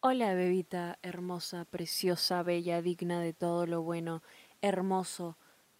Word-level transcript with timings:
Hola, 0.00 0.32
bebita 0.34 0.96
hermosa, 1.02 1.64
preciosa, 1.64 2.44
bella, 2.44 2.80
digna 2.82 3.20
de 3.20 3.32
todo 3.32 3.66
lo 3.66 3.82
bueno, 3.82 4.22
hermoso, 4.62 5.36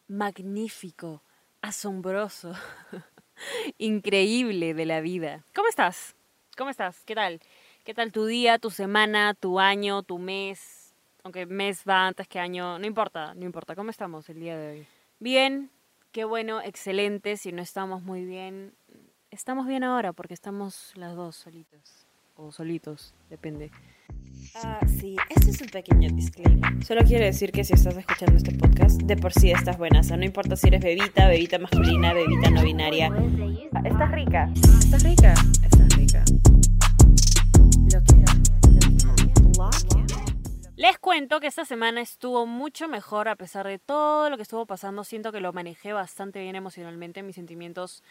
magnífico, 0.09 1.23
asombroso, 1.63 2.53
increíble 3.79 4.75
de 4.75 4.87
la 4.87 5.01
vida. 5.01 5.45
¿Cómo 5.55 5.69
estás? 5.69 6.17
¿Cómo 6.57 6.69
estás? 6.69 7.05
¿Qué 7.05 7.15
tal? 7.15 7.39
¿Qué 7.85 7.95
tal 7.95 8.11
tu 8.11 8.27
día, 8.27 8.59
tu 8.59 8.71
semana, 8.71 9.35
tu 9.35 9.61
año, 9.61 10.03
tu 10.03 10.19
mes? 10.19 10.93
Aunque 11.23 11.47
mes 11.47 11.85
va 11.89 12.09
antes 12.09 12.27
que 12.27 12.41
año, 12.41 12.77
no 12.81 12.87
importa, 12.87 13.35
no 13.35 13.45
importa. 13.45 13.77
¿Cómo 13.77 13.91
estamos 13.91 14.29
el 14.31 14.41
día 14.41 14.59
de 14.59 14.79
hoy? 14.79 14.87
Bien, 15.21 15.71
qué 16.11 16.25
bueno, 16.25 16.61
excelente. 16.61 17.37
Si 17.37 17.53
no 17.53 17.63
estamos 17.63 18.03
muy 18.03 18.25
bien, 18.25 18.75
estamos 19.31 19.69
bien 19.69 19.85
ahora 19.85 20.13
porque 20.13 20.35
estamos 20.35 20.91
las 20.97 21.15
dos 21.15 21.37
solitas. 21.37 22.09
O 22.35 22.51
solitos, 22.51 23.15
depende. 23.31 23.71
Ah, 24.65 24.81
sí, 24.99 25.17
este 25.31 25.51
es 25.51 25.61
un 25.61 25.69
pequeño 25.69 26.09
disclaimer. 26.11 26.85
Solo 26.85 27.03
quiero 27.05 27.25
decir 27.25 27.53
que 27.53 27.63
si 27.63 27.75
estás 27.75 27.97
escuchando 27.97 28.37
este 28.37 28.53
podcast, 28.53 29.01
de 29.03 29.17
por 29.17 29.33
sí 29.33 29.53
estás 29.53 29.79
buena. 29.79 30.01
O 30.01 30.03
sea, 30.03 30.17
no 30.17 30.25
importa 30.25 30.57
si 30.57 30.67
eres 30.67 30.83
bebita, 30.83 31.29
bebita 31.29 31.61
masculina, 31.61 32.13
bebita 32.13 32.51
no 32.51 32.65
binaria. 32.65 33.09
Ah, 33.73 33.83
Estás 33.85 34.11
rica. 34.11 34.51
Estás 34.81 35.03
rica. 35.05 35.35
Estás 35.63 35.97
rica. 35.97 36.25
Lo 37.93 39.71
Les 40.77 40.99
cuento 40.99 41.39
que 41.39 41.47
esta 41.47 41.65
semana 41.65 42.01
estuvo 42.01 42.45
mucho 42.45 42.89
mejor 42.89 43.29
a 43.29 43.37
pesar 43.37 43.65
de 43.65 43.79
todo 43.79 44.29
lo 44.29 44.37
que 44.37 44.43
estuvo 44.43 44.67
pasando. 44.67 45.05
Siento 45.05 45.31
que 45.31 45.41
lo 45.41 45.53
manejé 45.53 45.93
bastante 45.93 46.41
bien 46.41 46.57
emocionalmente. 46.57 47.23
Mis 47.23 47.37
sentimientos 47.37 48.03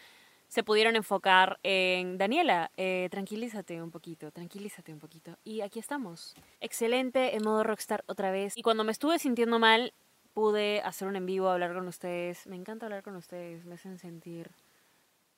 se 0.48 0.64
pudieron 0.64 0.96
enfocar 0.96 1.60
en 1.64 2.18
Daniela, 2.18 2.72
eh, 2.78 3.08
tranquilízate 3.12 3.82
un 3.82 3.92
poquito, 3.92 4.32
tranquilízate 4.32 4.94
un 4.94 5.00
poquito. 5.00 5.38
Y 5.44 5.62
aquí 5.62 5.80
estamos. 5.80 6.36
Excelente 6.62 7.36
en 7.36 7.44
modo 7.44 7.64
rockstar 7.64 8.04
otra 8.08 8.32
vez. 8.32 8.58
Y 8.58 8.62
cuando 8.62 8.84
me 8.84 8.92
estuve 8.92 9.20
sintiendo 9.20 9.60
mal, 9.60 9.94
pude 10.34 10.82
hacer 10.82 11.08
un 11.08 11.16
en 11.16 11.26
vivo, 11.26 11.50
hablar 11.50 11.74
con 11.74 11.88
ustedes. 11.88 12.48
Me 12.48 12.56
encanta 12.56 12.86
hablar 12.86 13.04
con 13.04 13.16
ustedes, 13.16 13.66
me 13.66 13.76
hacen 13.76 13.98
sentir... 13.98 14.52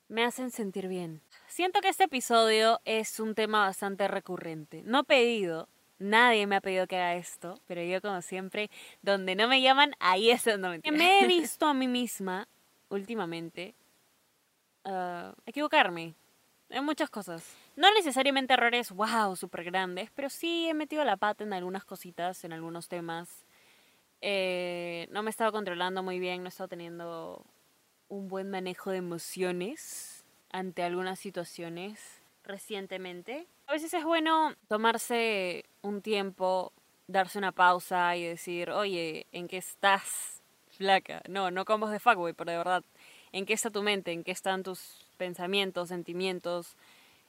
Me 0.08 0.24
hacen 0.24 0.50
sentir 0.50 0.88
bien. 0.88 1.20
Siento 1.46 1.80
que 1.80 1.88
este 1.88 2.04
episodio 2.04 2.80
es 2.84 3.20
un 3.20 3.36
tema 3.36 3.60
bastante 3.60 4.08
recurrente. 4.08 4.82
No 4.84 5.04
pedido, 5.04 5.68
Nadie 6.00 6.46
me 6.46 6.56
ha 6.56 6.60
pedido 6.62 6.86
que 6.86 6.96
haga 6.96 7.14
esto, 7.14 7.60
pero 7.66 7.82
yo 7.82 8.00
como 8.00 8.22
siempre, 8.22 8.70
donde 9.02 9.34
no 9.34 9.46
me 9.48 9.60
llaman, 9.60 9.92
ahí 10.00 10.30
es 10.30 10.44
donde 10.46 10.80
me... 10.82 10.92
Me 10.92 11.20
he 11.20 11.26
visto 11.26 11.66
a 11.66 11.74
mí 11.74 11.88
misma 11.88 12.48
últimamente 12.88 13.74
uh, 14.84 15.32
equivocarme 15.46 16.14
en 16.70 16.84
muchas 16.84 17.10
cosas. 17.10 17.56
No 17.76 17.92
necesariamente 17.94 18.54
errores, 18.54 18.90
wow, 18.90 19.36
súper 19.36 19.64
grandes, 19.64 20.10
pero 20.14 20.30
sí 20.30 20.68
he 20.68 20.74
metido 20.74 21.04
la 21.04 21.16
pata 21.16 21.44
en 21.44 21.52
algunas 21.52 21.84
cositas, 21.84 22.44
en 22.44 22.52
algunos 22.52 22.88
temas. 22.88 23.44
Eh, 24.20 25.08
no 25.10 25.22
me 25.22 25.30
he 25.30 25.32
estado 25.32 25.52
controlando 25.52 26.02
muy 26.02 26.18
bien, 26.18 26.42
no 26.42 26.46
he 26.46 26.50
estado 26.50 26.68
teniendo 26.68 27.44
un 28.08 28.28
buen 28.28 28.50
manejo 28.50 28.90
de 28.90 28.98
emociones 28.98 30.24
ante 30.52 30.82
algunas 30.82 31.18
situaciones 31.18 32.20
recientemente. 32.44 33.46
A 33.66 33.72
veces 33.72 33.94
es 33.94 34.04
bueno 34.04 34.54
tomarse 34.68 35.64
un 35.82 36.02
tiempo, 36.02 36.72
darse 37.06 37.38
una 37.38 37.52
pausa 37.52 38.16
y 38.16 38.24
decir, 38.24 38.70
oye, 38.70 39.26
¿en 39.32 39.48
qué 39.48 39.58
estás, 39.58 40.42
flaca? 40.70 41.22
No, 41.28 41.50
no 41.50 41.64
como 41.64 41.88
de 41.88 42.00
fuckboy, 42.00 42.32
pero 42.32 42.50
de 42.50 42.58
verdad, 42.58 42.84
¿en 43.32 43.46
qué 43.46 43.52
está 43.52 43.70
tu 43.70 43.82
mente? 43.82 44.12
¿En 44.12 44.24
qué 44.24 44.30
están 44.30 44.62
tus 44.62 45.06
pensamientos, 45.16 45.88
sentimientos? 45.88 46.76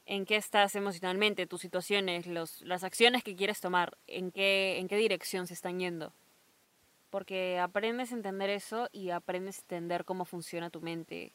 ¿En 0.06 0.26
qué 0.26 0.36
estás 0.36 0.76
emocionalmente? 0.76 1.48
¿Tus 1.48 1.62
situaciones? 1.62 2.28
Los, 2.28 2.62
las 2.62 2.84
acciones 2.84 3.24
que 3.24 3.36
quieres 3.36 3.62
tomar? 3.62 3.98
¿En 4.08 4.32
qué, 4.32 4.78
¿En 4.80 4.88
qué 4.88 4.98
dirección 4.98 5.48
se 5.48 5.54
están 5.54 5.80
yendo? 5.80 6.14
Porque 7.10 7.60
aprendes 7.60 8.12
a 8.12 8.16
entender 8.16 8.50
eso 8.50 8.90
y 8.92 9.10
aprendes 9.10 9.60
a 9.60 9.62
entender 9.62 10.06
cómo 10.06 10.26
funciona 10.26 10.70
tu 10.70 10.82
mente. 10.82 11.32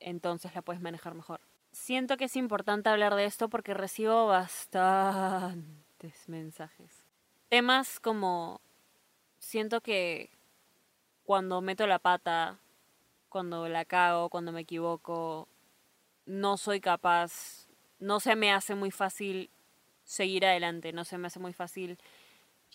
Entonces 0.00 0.54
la 0.54 0.62
puedes 0.62 0.82
manejar 0.82 1.14
mejor 1.14 1.40
siento 1.74 2.16
que 2.16 2.24
es 2.24 2.36
importante 2.36 2.88
hablar 2.88 3.14
de 3.14 3.26
esto 3.26 3.48
porque 3.48 3.74
recibo 3.74 4.26
bastantes 4.26 6.28
mensajes. 6.28 7.04
Temas 7.48 8.00
como 8.00 8.60
siento 9.38 9.80
que 9.80 10.30
cuando 11.24 11.60
meto 11.60 11.86
la 11.86 11.98
pata, 11.98 12.58
cuando 13.34 13.68
la 13.68 13.84
cago, 13.84 14.28
cuando 14.28 14.52
me 14.52 14.60
equivoco, 14.60 15.48
no 16.24 16.56
soy 16.56 16.80
capaz, 16.80 17.66
no 17.98 18.20
se 18.20 18.36
me 18.36 18.52
hace 18.52 18.76
muy 18.76 18.92
fácil 18.92 19.50
seguir 20.04 20.46
adelante, 20.46 20.92
no 20.92 21.02
se 21.04 21.18
me 21.18 21.26
hace 21.26 21.40
muy 21.40 21.52
fácil 21.52 21.98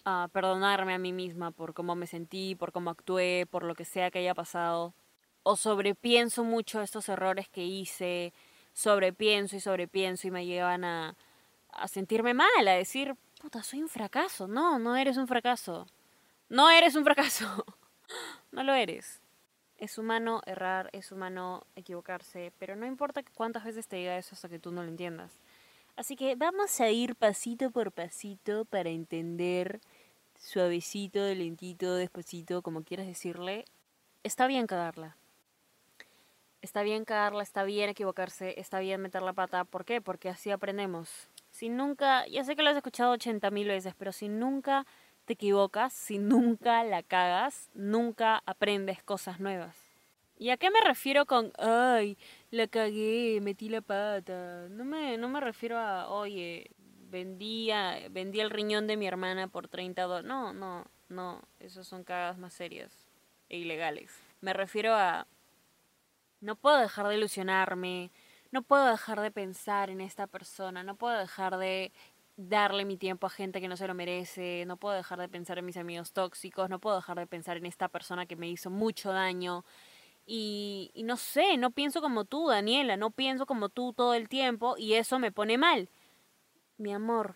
uh, 0.05 0.27
perdonarme 0.27 0.93
a 0.93 0.97
mí 0.97 1.13
misma 1.13 1.51
por 1.51 1.73
cómo 1.73 1.95
me 1.95 2.07
sentí, 2.07 2.55
por 2.55 2.73
cómo 2.73 2.89
actué, 2.89 3.47
por 3.49 3.63
lo 3.63 3.73
que 3.73 3.85
sea 3.85 4.11
que 4.11 4.19
haya 4.19 4.33
pasado. 4.35 4.93
O 5.43 5.55
sobrepienso 5.55 6.43
mucho 6.43 6.81
estos 6.81 7.07
errores 7.07 7.47
que 7.47 7.63
hice, 7.63 8.33
sobrepienso 8.73 9.55
y 9.55 9.61
sobrepienso 9.61 10.27
y 10.27 10.31
me 10.31 10.45
llevan 10.45 10.83
a, 10.83 11.15
a 11.71 11.87
sentirme 11.87 12.33
mal, 12.33 12.67
a 12.67 12.73
decir, 12.73 13.15
puta, 13.39 13.63
soy 13.63 13.81
un 13.81 13.87
fracaso. 13.87 14.45
No, 14.49 14.77
no 14.77 14.97
eres 14.97 15.15
un 15.15 15.25
fracaso. 15.29 15.87
No 16.49 16.69
eres 16.69 16.97
un 16.97 17.05
fracaso. 17.05 17.65
no 18.51 18.63
lo 18.63 18.73
eres. 18.73 19.21
Es 19.79 19.97
humano 19.97 20.41
errar, 20.45 20.89
es 20.91 21.11
humano 21.11 21.65
equivocarse, 21.75 22.51
pero 22.59 22.75
no 22.75 22.85
importa 22.85 23.23
cuántas 23.33 23.63
veces 23.63 23.87
te 23.87 23.95
diga 23.95 24.17
eso 24.17 24.35
hasta 24.35 24.49
que 24.49 24.59
tú 24.59 24.71
no 24.71 24.83
lo 24.83 24.89
entiendas. 24.89 25.31
Así 25.95 26.15
que 26.15 26.35
vamos 26.35 26.79
a 26.81 26.89
ir 26.89 27.15
pasito 27.15 27.71
por 27.71 27.91
pasito 27.91 28.65
para 28.65 28.89
entender 28.89 29.79
suavecito, 30.37 31.19
lentito, 31.33 31.95
despacito, 31.95 32.61
como 32.61 32.83
quieras 32.83 33.07
decirle. 33.07 33.65
Está 34.23 34.47
bien 34.47 34.67
cagarla. 34.67 35.15
Está 36.61 36.83
bien 36.83 37.05
cagarla, 37.05 37.41
está 37.41 37.63
bien 37.63 37.89
equivocarse, 37.89 38.59
está 38.59 38.79
bien 38.79 39.01
meter 39.01 39.21
la 39.21 39.31
pata. 39.31 39.63
¿Por 39.63 39.85
qué? 39.85 40.01
Porque 40.01 40.27
así 40.27 40.51
aprendemos. 40.51 41.29
Si 41.51 41.69
nunca, 41.69 42.27
ya 42.27 42.43
sé 42.43 42.57
que 42.57 42.63
lo 42.63 42.69
has 42.69 42.75
escuchado 42.77 43.11
80 43.11 43.49
mil 43.51 43.69
veces, 43.69 43.93
pero 43.97 44.11
si 44.11 44.27
nunca 44.27 44.85
te 45.29 45.33
equivocas, 45.33 45.93
si 45.93 46.17
nunca 46.17 46.83
la 46.83 47.03
cagas, 47.03 47.69
nunca 47.75 48.41
aprendes 48.47 49.03
cosas 49.03 49.39
nuevas. 49.39 49.77
¿Y 50.39 50.49
a 50.49 50.57
qué 50.57 50.71
me 50.71 50.81
refiero 50.81 51.27
con, 51.27 51.53
ay, 51.59 52.17
la 52.49 52.65
cagué, 52.65 53.37
metí 53.39 53.69
la 53.69 53.81
pata? 53.81 54.67
No 54.71 54.85
me, 54.85 55.19
no 55.19 55.29
me 55.29 55.39
refiero 55.39 55.77
a, 55.77 56.09
oye, 56.09 56.71
vendí, 57.11 57.69
vendí 58.09 58.39
el 58.39 58.49
riñón 58.49 58.87
de 58.87 58.97
mi 58.97 59.05
hermana 59.05 59.47
por 59.47 59.67
30 59.67 60.01
dólares. 60.01 60.27
No, 60.27 60.51
no, 60.51 60.87
no, 61.09 61.43
esos 61.59 61.87
son 61.87 62.03
cagas 62.03 62.39
más 62.39 62.53
serias 62.53 62.91
e 63.49 63.59
ilegales. 63.59 64.11
Me 64.41 64.53
refiero 64.53 64.95
a 64.95 65.27
no 66.41 66.55
puedo 66.55 66.77
dejar 66.77 67.07
de 67.07 67.17
ilusionarme, 67.17 68.09
no 68.49 68.63
puedo 68.63 68.87
dejar 68.87 69.21
de 69.21 69.29
pensar 69.29 69.91
en 69.91 70.01
esta 70.01 70.25
persona, 70.25 70.81
no 70.81 70.95
puedo 70.95 71.19
dejar 71.19 71.59
de 71.59 71.91
darle 72.39 72.85
mi 72.85 72.95
tiempo 72.95 73.27
a 73.27 73.29
gente 73.29 73.59
que 73.59 73.67
no 73.67 73.75
se 73.75 73.85
lo 73.85 73.93
merece, 73.93 74.63
no 74.65 74.77
puedo 74.77 74.95
dejar 74.95 75.19
de 75.19 75.27
pensar 75.27 75.59
en 75.59 75.65
mis 75.65 75.75
amigos 75.75 76.13
tóxicos, 76.13 76.69
no 76.69 76.79
puedo 76.79 76.95
dejar 76.95 77.19
de 77.19 77.27
pensar 77.27 77.57
en 77.57 77.65
esta 77.65 77.89
persona 77.89 78.25
que 78.25 78.37
me 78.37 78.49
hizo 78.49 78.69
mucho 78.69 79.11
daño. 79.11 79.65
Y, 80.25 80.91
y 80.93 81.03
no 81.03 81.17
sé, 81.17 81.57
no 81.57 81.71
pienso 81.71 82.01
como 82.01 82.23
tú, 82.23 82.47
Daniela, 82.47 82.95
no 82.95 83.11
pienso 83.11 83.45
como 83.45 83.67
tú 83.67 83.91
todo 83.91 84.13
el 84.13 84.29
tiempo 84.29 84.75
y 84.77 84.93
eso 84.93 85.19
me 85.19 85.33
pone 85.33 85.57
mal. 85.57 85.89
Mi 86.77 86.93
amor, 86.93 87.35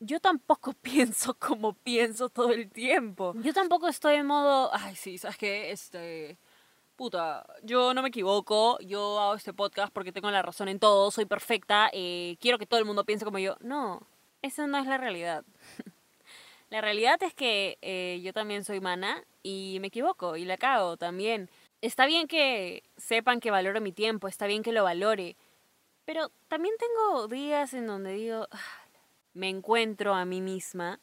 yo 0.00 0.20
tampoco 0.20 0.72
pienso 0.82 1.34
como 1.34 1.72
pienso 1.72 2.28
todo 2.28 2.52
el 2.52 2.70
tiempo. 2.70 3.32
Yo 3.36 3.54
tampoco 3.54 3.88
estoy 3.88 4.16
en 4.16 4.26
modo, 4.26 4.70
ay, 4.74 4.96
sí, 4.96 5.16
¿sabes 5.16 5.38
qué? 5.38 5.70
Este 5.70 6.36
puta, 6.98 7.46
yo 7.62 7.94
no 7.94 8.02
me 8.02 8.08
equivoco, 8.08 8.76
yo 8.80 9.20
hago 9.20 9.36
este 9.36 9.52
podcast 9.52 9.92
porque 9.92 10.10
tengo 10.10 10.32
la 10.32 10.42
razón 10.42 10.66
en 10.68 10.80
todo, 10.80 11.12
soy 11.12 11.26
perfecta, 11.26 11.88
eh, 11.92 12.36
quiero 12.40 12.58
que 12.58 12.66
todo 12.66 12.80
el 12.80 12.86
mundo 12.86 13.04
piense 13.04 13.24
como 13.24 13.38
yo. 13.38 13.56
No, 13.60 14.02
esa 14.42 14.66
no 14.66 14.78
es 14.78 14.86
la 14.86 14.98
realidad. 14.98 15.44
la 16.70 16.80
realidad 16.80 17.22
es 17.22 17.34
que 17.34 17.78
eh, 17.82 18.20
yo 18.24 18.32
también 18.32 18.64
soy 18.64 18.80
mana 18.80 19.22
y 19.44 19.78
me 19.80 19.86
equivoco 19.86 20.36
y 20.36 20.44
la 20.44 20.56
cago 20.56 20.96
también. 20.96 21.48
Está 21.82 22.04
bien 22.06 22.26
que 22.26 22.82
sepan 22.96 23.38
que 23.38 23.52
valoro 23.52 23.80
mi 23.80 23.92
tiempo, 23.92 24.26
está 24.26 24.48
bien 24.48 24.64
que 24.64 24.72
lo 24.72 24.82
valore, 24.82 25.36
pero 26.04 26.32
también 26.48 26.74
tengo 26.80 27.28
días 27.28 27.74
en 27.74 27.86
donde 27.86 28.14
digo, 28.14 28.48
ah, 28.50 28.88
me 29.34 29.48
encuentro 29.48 30.14
a 30.14 30.24
mí 30.24 30.40
misma 30.40 30.98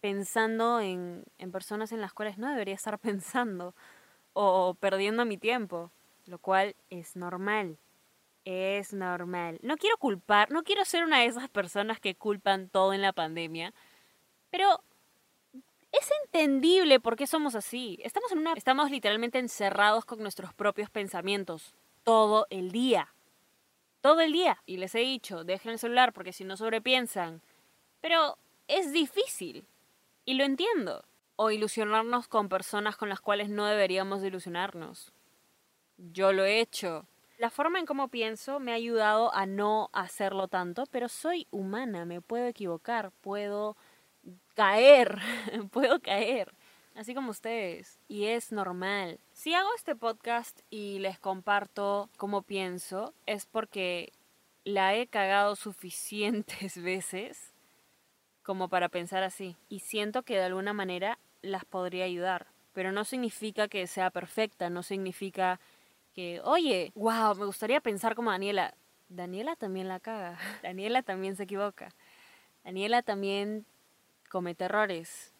pensando 0.00 0.80
en, 0.80 1.22
en 1.38 1.52
personas 1.52 1.92
en 1.92 2.00
las 2.00 2.12
cuales 2.12 2.36
no 2.36 2.50
debería 2.50 2.74
estar 2.74 2.98
pensando 2.98 3.76
o 4.38 4.74
perdiendo 4.74 5.24
mi 5.24 5.38
tiempo, 5.38 5.90
lo 6.26 6.38
cual 6.38 6.76
es 6.90 7.16
normal. 7.16 7.78
Es 8.44 8.92
normal. 8.92 9.58
No 9.62 9.78
quiero 9.78 9.96
culpar, 9.96 10.50
no 10.50 10.62
quiero 10.62 10.84
ser 10.84 11.04
una 11.04 11.20
de 11.20 11.26
esas 11.26 11.48
personas 11.48 12.00
que 12.00 12.14
culpan 12.14 12.68
todo 12.68 12.92
en 12.92 13.00
la 13.00 13.14
pandemia, 13.14 13.72
pero 14.50 14.82
es 15.90 16.10
entendible 16.24 17.00
por 17.00 17.16
qué 17.16 17.26
somos 17.26 17.54
así. 17.54 17.98
Estamos 18.02 18.30
en 18.30 18.38
una 18.38 18.52
estamos 18.52 18.90
literalmente 18.90 19.38
encerrados 19.38 20.04
con 20.04 20.18
nuestros 20.18 20.52
propios 20.52 20.90
pensamientos 20.90 21.74
todo 22.04 22.46
el 22.50 22.72
día. 22.72 23.14
Todo 24.02 24.20
el 24.20 24.32
día. 24.32 24.62
Y 24.66 24.76
les 24.76 24.94
he 24.94 25.00
dicho, 25.00 25.44
dejen 25.44 25.72
el 25.72 25.78
celular 25.78 26.12
porque 26.12 26.34
si 26.34 26.44
no 26.44 26.58
sobrepiensan. 26.58 27.40
Pero 28.02 28.36
es 28.68 28.92
difícil. 28.92 29.64
Y 30.26 30.34
lo 30.34 30.44
entiendo. 30.44 31.04
O 31.36 31.50
ilusionarnos 31.50 32.28
con 32.28 32.48
personas 32.48 32.96
con 32.96 33.08
las 33.08 33.20
cuales 33.20 33.48
no 33.48 33.66
deberíamos 33.66 34.24
ilusionarnos. 34.24 35.12
Yo 35.98 36.32
lo 36.32 36.44
he 36.44 36.60
hecho. 36.60 37.06
La 37.38 37.50
forma 37.50 37.78
en 37.78 37.86
cómo 37.86 38.08
pienso 38.08 38.60
me 38.60 38.72
ha 38.72 38.76
ayudado 38.76 39.34
a 39.34 39.44
no 39.44 39.90
hacerlo 39.92 40.48
tanto, 40.48 40.84
pero 40.90 41.08
soy 41.08 41.46
humana, 41.50 42.06
me 42.06 42.22
puedo 42.22 42.46
equivocar, 42.46 43.12
puedo 43.20 43.76
caer, 44.54 45.18
puedo 45.70 46.00
caer, 46.00 46.54
así 46.94 47.14
como 47.14 47.30
ustedes, 47.30 47.98
y 48.08 48.24
es 48.24 48.52
normal. 48.52 49.20
Si 49.32 49.52
hago 49.52 49.68
este 49.76 49.94
podcast 49.94 50.60
y 50.70 50.98
les 51.00 51.18
comparto 51.18 52.08
cómo 52.16 52.40
pienso, 52.40 53.12
es 53.26 53.44
porque 53.44 54.12
la 54.64 54.94
he 54.94 55.06
cagado 55.06 55.56
suficientes 55.56 56.82
veces 56.82 57.52
como 58.42 58.68
para 58.68 58.88
pensar 58.88 59.24
así, 59.24 59.56
y 59.68 59.80
siento 59.80 60.22
que 60.22 60.36
de 60.36 60.44
alguna 60.44 60.72
manera 60.72 61.18
las 61.42 61.64
podría 61.64 62.04
ayudar, 62.04 62.46
pero 62.72 62.92
no 62.92 63.04
significa 63.04 63.68
que 63.68 63.86
sea 63.86 64.10
perfecta, 64.10 64.70
no 64.70 64.82
significa 64.82 65.60
que, 66.14 66.40
oye, 66.42 66.92
wow, 66.94 67.34
me 67.34 67.46
gustaría 67.46 67.80
pensar 67.80 68.14
como 68.14 68.30
Daniela. 68.30 68.74
Daniela 69.08 69.56
también 69.56 69.88
la 69.88 70.00
caga. 70.00 70.38
Daniela 70.62 71.02
también 71.02 71.36
se 71.36 71.44
equivoca. 71.44 71.90
Daniela 72.64 73.02
también 73.02 73.66
comete 74.28 74.64
errores 74.64 75.32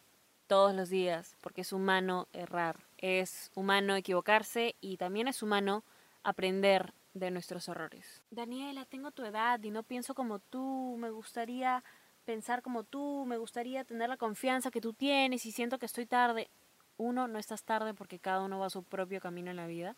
todos 0.47 0.73
los 0.73 0.89
días, 0.89 1.35
porque 1.41 1.61
es 1.61 1.73
humano 1.73 2.27
errar, 2.31 2.79
es 2.97 3.51
humano 3.53 3.95
equivocarse 3.95 4.75
y 4.79 4.97
también 4.97 5.27
es 5.27 5.43
humano 5.43 5.83
aprender 6.23 6.93
de 7.13 7.31
nuestros 7.31 7.67
errores. 7.67 8.23
Daniela, 8.31 8.85
tengo 8.85 9.11
tu 9.11 9.23
edad 9.25 9.61
y 9.61 9.71
no 9.71 9.83
pienso 9.83 10.15
como 10.15 10.39
tú, 10.39 10.95
me 10.99 11.09
gustaría 11.09 11.83
pensar 12.27 12.61
como 12.61 12.83
tú, 12.83 13.25
me 13.25 13.37
gustaría 13.37 13.83
tener 13.83 14.09
la 14.09 14.17
confianza 14.17 14.69
que 14.69 14.81
tú 14.81 14.93
tienes 14.93 15.47
y 15.47 15.51
siento 15.51 15.79
que 15.79 15.87
estoy 15.87 16.05
tarde. 16.05 16.49
Uno, 16.97 17.27
no 17.27 17.39
estás 17.39 17.63
tarde 17.63 17.95
porque 17.95 18.19
cada 18.19 18.43
uno 18.43 18.59
va 18.59 18.67
a 18.67 18.69
su 18.69 18.83
propio 18.83 19.19
camino 19.19 19.49
en 19.49 19.57
la 19.57 19.65
vida 19.65 19.95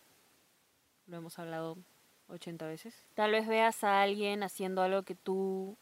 lo 1.09 1.17
hemos 1.17 1.39
hablado 1.39 1.77
80 2.27 2.67
veces. 2.67 2.93
Tal 3.15 3.31
vez 3.31 3.47
veas 3.47 3.83
a 3.83 4.01
alguien 4.01 4.43
haciendo 4.43 4.81
algo 4.81 5.03
que 5.03 5.15
tú 5.15 5.77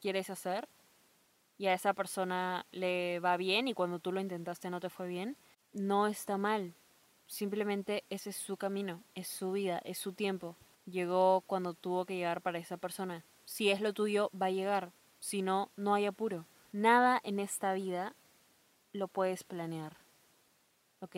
quieres 0.00 0.30
hacer 0.30 0.68
y 1.58 1.66
a 1.66 1.74
esa 1.74 1.94
persona 1.94 2.66
le 2.72 3.20
va 3.20 3.36
bien 3.36 3.68
y 3.68 3.74
cuando 3.74 3.98
tú 3.98 4.12
lo 4.12 4.20
intentaste 4.20 4.70
no 4.70 4.80
te 4.80 4.90
fue 4.90 5.06
bien. 5.06 5.36
No 5.72 6.06
está 6.06 6.38
mal. 6.38 6.74
Simplemente 7.26 8.04
ese 8.10 8.30
es 8.30 8.36
su 8.36 8.56
camino, 8.56 9.02
es 9.14 9.28
su 9.28 9.52
vida, 9.52 9.80
es 9.84 9.98
su 9.98 10.12
tiempo. 10.12 10.56
Llegó 10.86 11.42
cuando 11.42 11.74
tuvo 11.74 12.04
que 12.04 12.16
llegar 12.16 12.40
para 12.40 12.58
esa 12.58 12.76
persona. 12.76 13.24
Si 13.44 13.70
es 13.70 13.80
lo 13.80 13.92
tuyo, 13.92 14.30
va 14.38 14.46
a 14.46 14.50
llegar. 14.50 14.92
Si 15.22 15.40
no, 15.40 15.70
no 15.76 15.94
hay 15.94 16.06
apuro. 16.06 16.48
Nada 16.72 17.20
en 17.22 17.38
esta 17.38 17.74
vida 17.74 18.16
lo 18.92 19.06
puedes 19.06 19.44
planear. 19.44 19.98
¿Ok? 20.98 21.14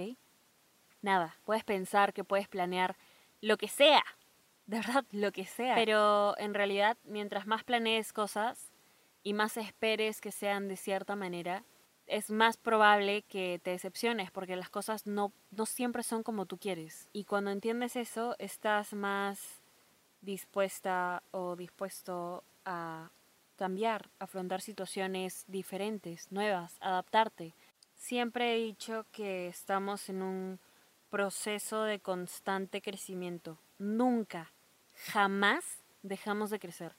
Nada. 1.01 1.39
Puedes 1.47 1.65
pensar 1.65 2.13
que 2.13 2.23
puedes 2.23 2.47
planear 2.47 2.97
lo 3.41 3.57
que 3.57 3.67
sea, 3.67 4.05
de 4.67 4.77
verdad, 4.77 5.07
lo 5.11 5.33
que 5.33 5.47
sea. 5.47 5.75
Pero 5.75 6.37
en 6.37 6.53
realidad, 6.53 6.99
mientras 7.05 7.47
más 7.47 7.65
planees 7.65 8.13
cosas 8.13 8.75
y 9.23 9.33
más 9.33 9.57
esperes 9.57 10.21
que 10.21 10.33
sean 10.33 10.69
de 10.69 10.77
cierta 10.77 11.17
manera, 11.17 11.65
es 12.07 12.29
más 12.29 12.59
probable 12.59 13.23
que 13.23 13.59
te 13.65 13.71
decepciones 13.71 14.31
porque 14.31 14.55
las 14.55 14.69
cosas 14.69 15.07
no, 15.07 15.33
no 15.51 15.65
siempre 15.65 16.03
son 16.03 16.23
como 16.23 16.45
tú 16.45 16.59
quieres. 16.59 17.09
Y 17.15 17.25
cuando 17.25 17.51
entiendes 17.51 17.97
eso, 17.97 18.37
estás 18.39 18.93
más 18.93 19.63
dispuesta 20.21 21.23
o 21.31 21.57
dispuesto 21.57 22.45
a 22.67 23.11
cambiar, 23.57 24.11
afrontar 24.19 24.61
situaciones 24.61 25.45
diferentes, 25.47 26.31
nuevas, 26.33 26.77
adaptarte. 26.81 27.55
Siempre 27.95 28.55
he 28.55 28.59
dicho 28.59 29.07
que 29.13 29.49
estamos 29.49 30.09
en 30.09 30.23
un 30.23 30.61
proceso 31.11 31.85
de 31.85 32.01
constante 32.01 32.83
crecimiento. 32.83 33.59
Nunca, 33.79 34.53
jamás 35.13 35.85
dejamos 36.03 36.51
de 36.51 36.59
crecer. 36.59 36.97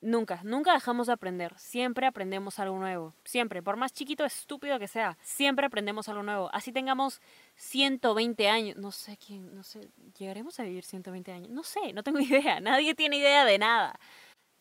Nunca, 0.00 0.40
nunca 0.44 0.72
dejamos 0.74 1.06
de 1.06 1.14
aprender. 1.14 1.58
Siempre 1.58 2.06
aprendemos 2.06 2.58
algo 2.58 2.78
nuevo. 2.78 3.14
Siempre, 3.24 3.62
por 3.62 3.76
más 3.76 3.92
chiquito, 3.92 4.24
estúpido 4.24 4.78
que 4.78 4.88
sea, 4.88 5.16
siempre 5.22 5.66
aprendemos 5.66 6.08
algo 6.08 6.22
nuevo. 6.22 6.50
Así 6.52 6.70
tengamos 6.70 7.20
120 7.56 8.48
años. 8.48 8.76
No 8.76 8.92
sé 8.92 9.16
quién, 9.16 9.54
no 9.54 9.62
sé, 9.62 9.88
¿llegaremos 10.18 10.60
a 10.60 10.64
vivir 10.64 10.84
120 10.84 11.32
años? 11.32 11.50
No 11.50 11.62
sé, 11.62 11.92
no 11.92 12.02
tengo 12.02 12.20
idea. 12.20 12.60
Nadie 12.60 12.94
tiene 12.94 13.16
idea 13.16 13.44
de 13.44 13.58
nada. 13.58 13.98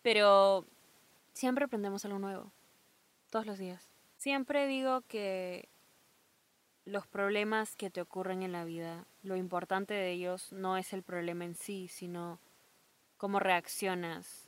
Pero 0.02 0.66
siempre 1.36 1.66
aprendemos 1.66 2.06
algo 2.06 2.18
nuevo. 2.18 2.52
Todos 3.30 3.46
los 3.46 3.60
días. 3.60 3.88
Siempre 4.18 4.66
digo 4.66 5.02
que 5.02 5.68
los 6.86 7.06
problemas 7.06 7.76
que 7.76 7.90
te 7.90 8.02
ocurren 8.02 8.42
en 8.42 8.52
la 8.52 8.64
vida, 8.64 9.06
lo 9.22 9.36
importante 9.36 9.94
de 9.94 10.12
ellos 10.12 10.52
no 10.54 10.78
es 10.78 10.94
el 10.94 11.04
problema 11.04 11.44
en 11.46 11.56
sí, 11.56 11.88
sino 11.90 12.40
cómo 13.18 13.40
reaccionas 13.40 14.48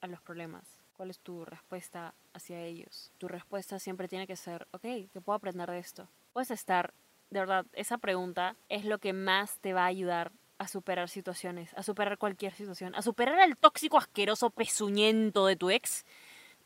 a 0.00 0.06
los 0.06 0.20
problemas. 0.20 0.64
¿Cuál 0.92 1.10
es 1.10 1.18
tu 1.18 1.44
respuesta 1.46 2.14
hacia 2.34 2.60
ellos? 2.60 3.10
Tu 3.16 3.26
respuesta 3.26 3.78
siempre 3.78 4.06
tiene 4.06 4.26
que 4.26 4.36
ser, 4.36 4.68
ok, 4.72 4.82
¿qué 4.82 5.20
puedo 5.24 5.36
aprender 5.36 5.70
de 5.70 5.78
esto? 5.78 6.08
Puedes 6.34 6.50
estar, 6.50 6.92
de 7.30 7.40
verdad, 7.40 7.64
esa 7.72 7.96
pregunta 7.96 8.56
es 8.68 8.84
lo 8.84 8.98
que 8.98 9.14
más 9.14 9.58
te 9.60 9.72
va 9.72 9.84
a 9.84 9.86
ayudar 9.86 10.32
a 10.60 10.68
superar 10.68 11.08
situaciones, 11.08 11.72
a 11.74 11.82
superar 11.82 12.18
cualquier 12.18 12.52
situación, 12.52 12.94
a 12.94 13.00
superar 13.00 13.40
al 13.40 13.56
tóxico 13.56 13.96
asqueroso 13.96 14.50
pezuñento 14.50 15.46
de 15.46 15.56
tu 15.56 15.70
ex 15.70 16.04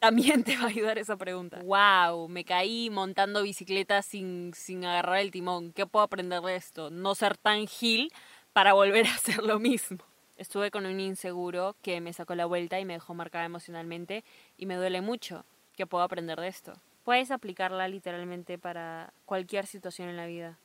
también 0.01 0.43
te 0.45 0.57
va 0.57 0.65
a 0.65 0.69
ayudar 0.69 0.99
esa 0.99 1.17
pregunta. 1.17 1.61
Wow, 1.63 2.29
me 2.29 2.45
caí 2.45 2.91
montando 2.91 3.43
bicicleta 3.43 4.03
sin, 4.03 4.53
sin 4.53 4.85
agarrar 4.85 5.19
el 5.19 5.31
timón. 5.31 5.73
¿Qué 5.73 5.87
puedo 5.87 6.05
aprender 6.05 6.43
de 6.43 6.57
esto? 6.57 6.91
No 6.91 7.15
ser 7.15 7.37
tan 7.37 7.69
gil 7.69 8.11
para 8.53 8.73
volver 8.73 9.07
a 9.07 9.15
hacer 9.15 9.45
lo 9.45 9.61
mismo. 9.61 9.99
Estuve 10.37 10.73
con 10.73 10.87
un 10.87 10.99
inseguro 10.99 11.77
que 11.81 12.01
me 12.01 12.13
sacó 12.13 12.35
la 12.35 12.47
vuelta 12.47 12.81
y 12.81 12.85
me 12.85 12.95
dejó 12.95 13.15
marcada 13.15 13.45
emocionalmente 13.45 14.25
y 14.59 14.67
me 14.67 14.75
duele 14.75 15.01
mucho. 15.03 15.45
¿Qué 15.77 15.87
puedo 15.87 16.03
aprender 16.03 16.41
de 16.41 16.49
esto? 16.49 16.75
Puedes 17.05 17.31
aplicarla 17.31 17.87
literalmente 17.87 18.59
para 18.59 19.13
cualquier 19.25 19.67
situación 19.67 20.09
en 20.09 20.17
la 20.17 20.27
vida. 20.27 20.59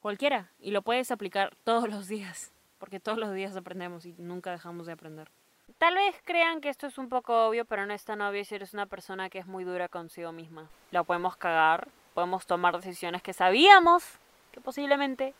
Cualquiera. 0.00 0.50
Y 0.60 0.70
lo 0.70 0.82
puedes 0.82 1.10
aplicar 1.10 1.54
todos 1.64 1.88
los 1.88 2.08
días. 2.08 2.52
Porque 2.78 3.00
todos 3.00 3.18
los 3.18 3.32
días 3.34 3.56
aprendemos 3.56 4.06
y 4.06 4.14
nunca 4.18 4.50
dejamos 4.50 4.86
de 4.86 4.92
aprender. 4.92 5.30
Tal 5.78 5.94
vez 5.94 6.16
crean 6.24 6.60
que 6.60 6.68
esto 6.68 6.86
es 6.86 6.98
un 6.98 7.08
poco 7.08 7.48
obvio, 7.48 7.64
pero 7.64 7.86
no 7.86 7.94
es 7.94 8.04
tan 8.04 8.20
obvio 8.20 8.44
si 8.44 8.54
eres 8.54 8.74
una 8.74 8.86
persona 8.86 9.30
que 9.30 9.38
es 9.38 9.46
muy 9.46 9.64
dura 9.64 9.88
consigo 9.88 10.32
misma. 10.32 10.68
La 10.90 11.04
podemos 11.04 11.36
cagar, 11.36 11.88
podemos 12.14 12.46
tomar 12.46 12.76
decisiones 12.76 13.22
que 13.22 13.32
sabíamos 13.32 14.04
que 14.52 14.60
posiblemente 14.60 15.34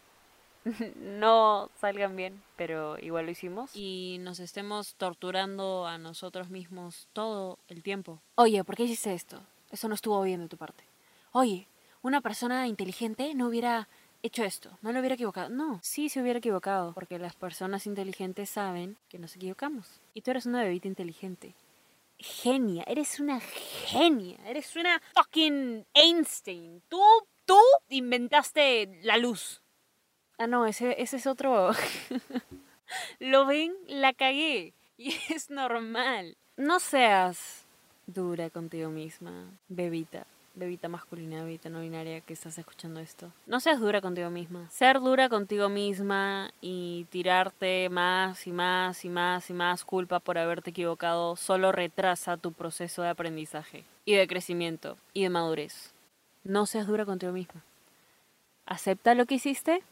no 0.97 1.71
salgan 1.81 2.17
bien, 2.17 2.43
pero 2.57 2.99
igual 2.99 3.27
lo 3.27 3.33
hicimos. 3.33 3.75
Y 3.75 4.19
nos 4.21 4.41
estemos 4.41 4.95
torturando 4.95 5.87
a 5.87 5.99
nosotros 5.99 6.51
mismos 6.51 7.09
todo 7.13 7.59
el 7.69 7.83
tiempo. 7.83 8.21
Oye, 8.37 8.63
¿por 8.65 8.77
qué 8.77 8.85
hiciste 8.85 9.15
esto? 9.15 9.41
Eso 9.71 9.89
no 9.89 9.95
estuvo 9.95 10.23
bien 10.23 10.41
de 10.41 10.49
tu 10.49 10.57
parte. 10.57 10.85
Oye, 11.33 11.69
una 12.03 12.21
persona 12.21 12.67
inteligente 12.67 13.35
no 13.35 13.49
hubiera 13.49 13.89
hecho 14.23 14.45
esto, 14.45 14.71
no 14.83 14.93
lo 14.93 15.01
hubiera 15.01 15.15
equivocado. 15.15 15.49
No, 15.49 15.81
sí 15.83 16.09
se 16.09 16.21
hubiera 16.21 16.39
equivocado, 16.39 16.93
porque 16.93 17.19
las 17.19 17.35
personas 17.35 17.87
inteligentes 17.87 18.51
saben 18.51 18.97
que 19.09 19.19
nos 19.19 19.37
equivocamos. 19.37 20.01
Y 20.15 20.23
tú 20.23 20.31
eres 20.31 20.47
una 20.47 20.63
bebita 20.63 20.89
inteligente. 20.89 21.55
Genia, 22.19 22.85
eres 22.87 23.19
una 23.19 23.41
genia, 23.41 24.39
eres 24.47 24.77
una 24.77 25.01
fucking 25.15 25.87
Einstein. 25.95 26.83
Tú, 26.89 27.01
tú 27.47 27.59
inventaste 27.89 29.01
la 29.03 29.17
luz. 29.17 29.63
Ah, 30.39 30.47
no, 30.47 30.67
ese, 30.67 31.01
ese 31.01 31.17
es 31.17 31.27
otro. 31.27 31.71
¿Lo 33.19 33.47
ven? 33.47 33.75
La 33.87 34.13
cagué. 34.13 34.75
Y 34.97 35.17
es 35.31 35.49
normal. 35.49 36.37
No 36.57 36.79
seas 36.79 37.65
dura 38.07 38.51
contigo 38.51 38.91
misma, 38.91 39.51
bebita 39.69 40.27
bebita 40.55 40.89
masculina, 40.89 41.43
bebita 41.43 41.69
no 41.69 41.81
binaria 41.81 42.21
que 42.21 42.33
estás 42.33 42.59
escuchando 42.59 43.01
esto. 43.01 43.33
No 43.47 43.61
seas 43.61 43.81
dura 43.81 44.01
contigo 44.01 44.31
misma. 44.31 44.69
Ser 44.71 45.01
dura 45.01 45.29
contigo 45.29 45.69
misma 45.69 46.53
y 46.61 47.07
tirarte 47.11 47.89
más 47.89 48.47
y 48.47 48.53
más 48.53 49.05
y 49.05 49.09
más 49.09 49.51
y 49.51 49.53
más 49.53 49.85
culpa 49.85 50.21
por 50.21 50.39
haberte 50.39 50.71
equivocado 50.71 51.37
solo 51.37 51.73
retrasa 51.73 52.37
tu 52.37 52.53
proceso 52.53 53.03
de 53.03 53.09
aprendizaje 53.09 53.85
y 54.05 54.15
de 54.15 54.27
crecimiento 54.27 54.99
y 55.13 55.23
de 55.23 55.31
madurez. 55.31 55.93
No 56.45 56.67
seas 56.67 56.87
dura 56.87 57.05
contigo 57.05 57.33
misma. 57.33 57.63
Acepta 58.67 59.15
lo 59.15 59.27
que 59.27 59.35
hiciste 59.35 59.83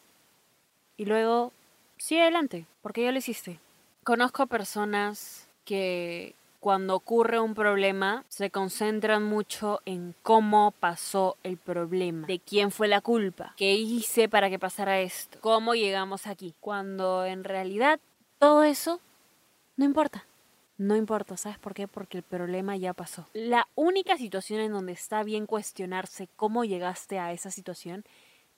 y 0.96 1.04
luego 1.04 1.52
sigue 1.96 2.22
adelante, 2.22 2.66
porque 2.82 3.02
ya 3.02 3.12
lo 3.12 3.18
hiciste. 3.18 3.58
Conozco 4.04 4.46
personas 4.46 5.48
que 5.64 6.34
cuando 6.60 6.96
ocurre 6.96 7.40
un 7.40 7.54
problema, 7.54 8.24
se 8.28 8.50
concentran 8.50 9.22
mucho 9.22 9.80
en 9.84 10.14
cómo 10.22 10.72
pasó 10.72 11.36
el 11.42 11.56
problema, 11.56 12.26
de 12.26 12.40
quién 12.40 12.70
fue 12.70 12.88
la 12.88 13.00
culpa, 13.00 13.54
qué 13.56 13.74
hice 13.74 14.28
para 14.28 14.50
que 14.50 14.58
pasara 14.58 15.00
esto, 15.00 15.38
cómo 15.40 15.74
llegamos 15.74 16.26
aquí, 16.26 16.54
cuando 16.60 17.24
en 17.24 17.44
realidad 17.44 18.00
todo 18.38 18.62
eso 18.62 19.00
no 19.76 19.84
importa. 19.84 20.24
No 20.76 20.94
importa, 20.94 21.36
¿sabes 21.36 21.58
por 21.58 21.74
qué? 21.74 21.88
Porque 21.88 22.18
el 22.18 22.22
problema 22.22 22.76
ya 22.76 22.92
pasó. 22.92 23.26
La 23.32 23.66
única 23.74 24.16
situación 24.16 24.60
en 24.60 24.70
donde 24.70 24.92
está 24.92 25.24
bien 25.24 25.44
cuestionarse 25.44 26.28
cómo 26.36 26.64
llegaste 26.64 27.18
a 27.18 27.32
esa 27.32 27.50
situación 27.50 28.04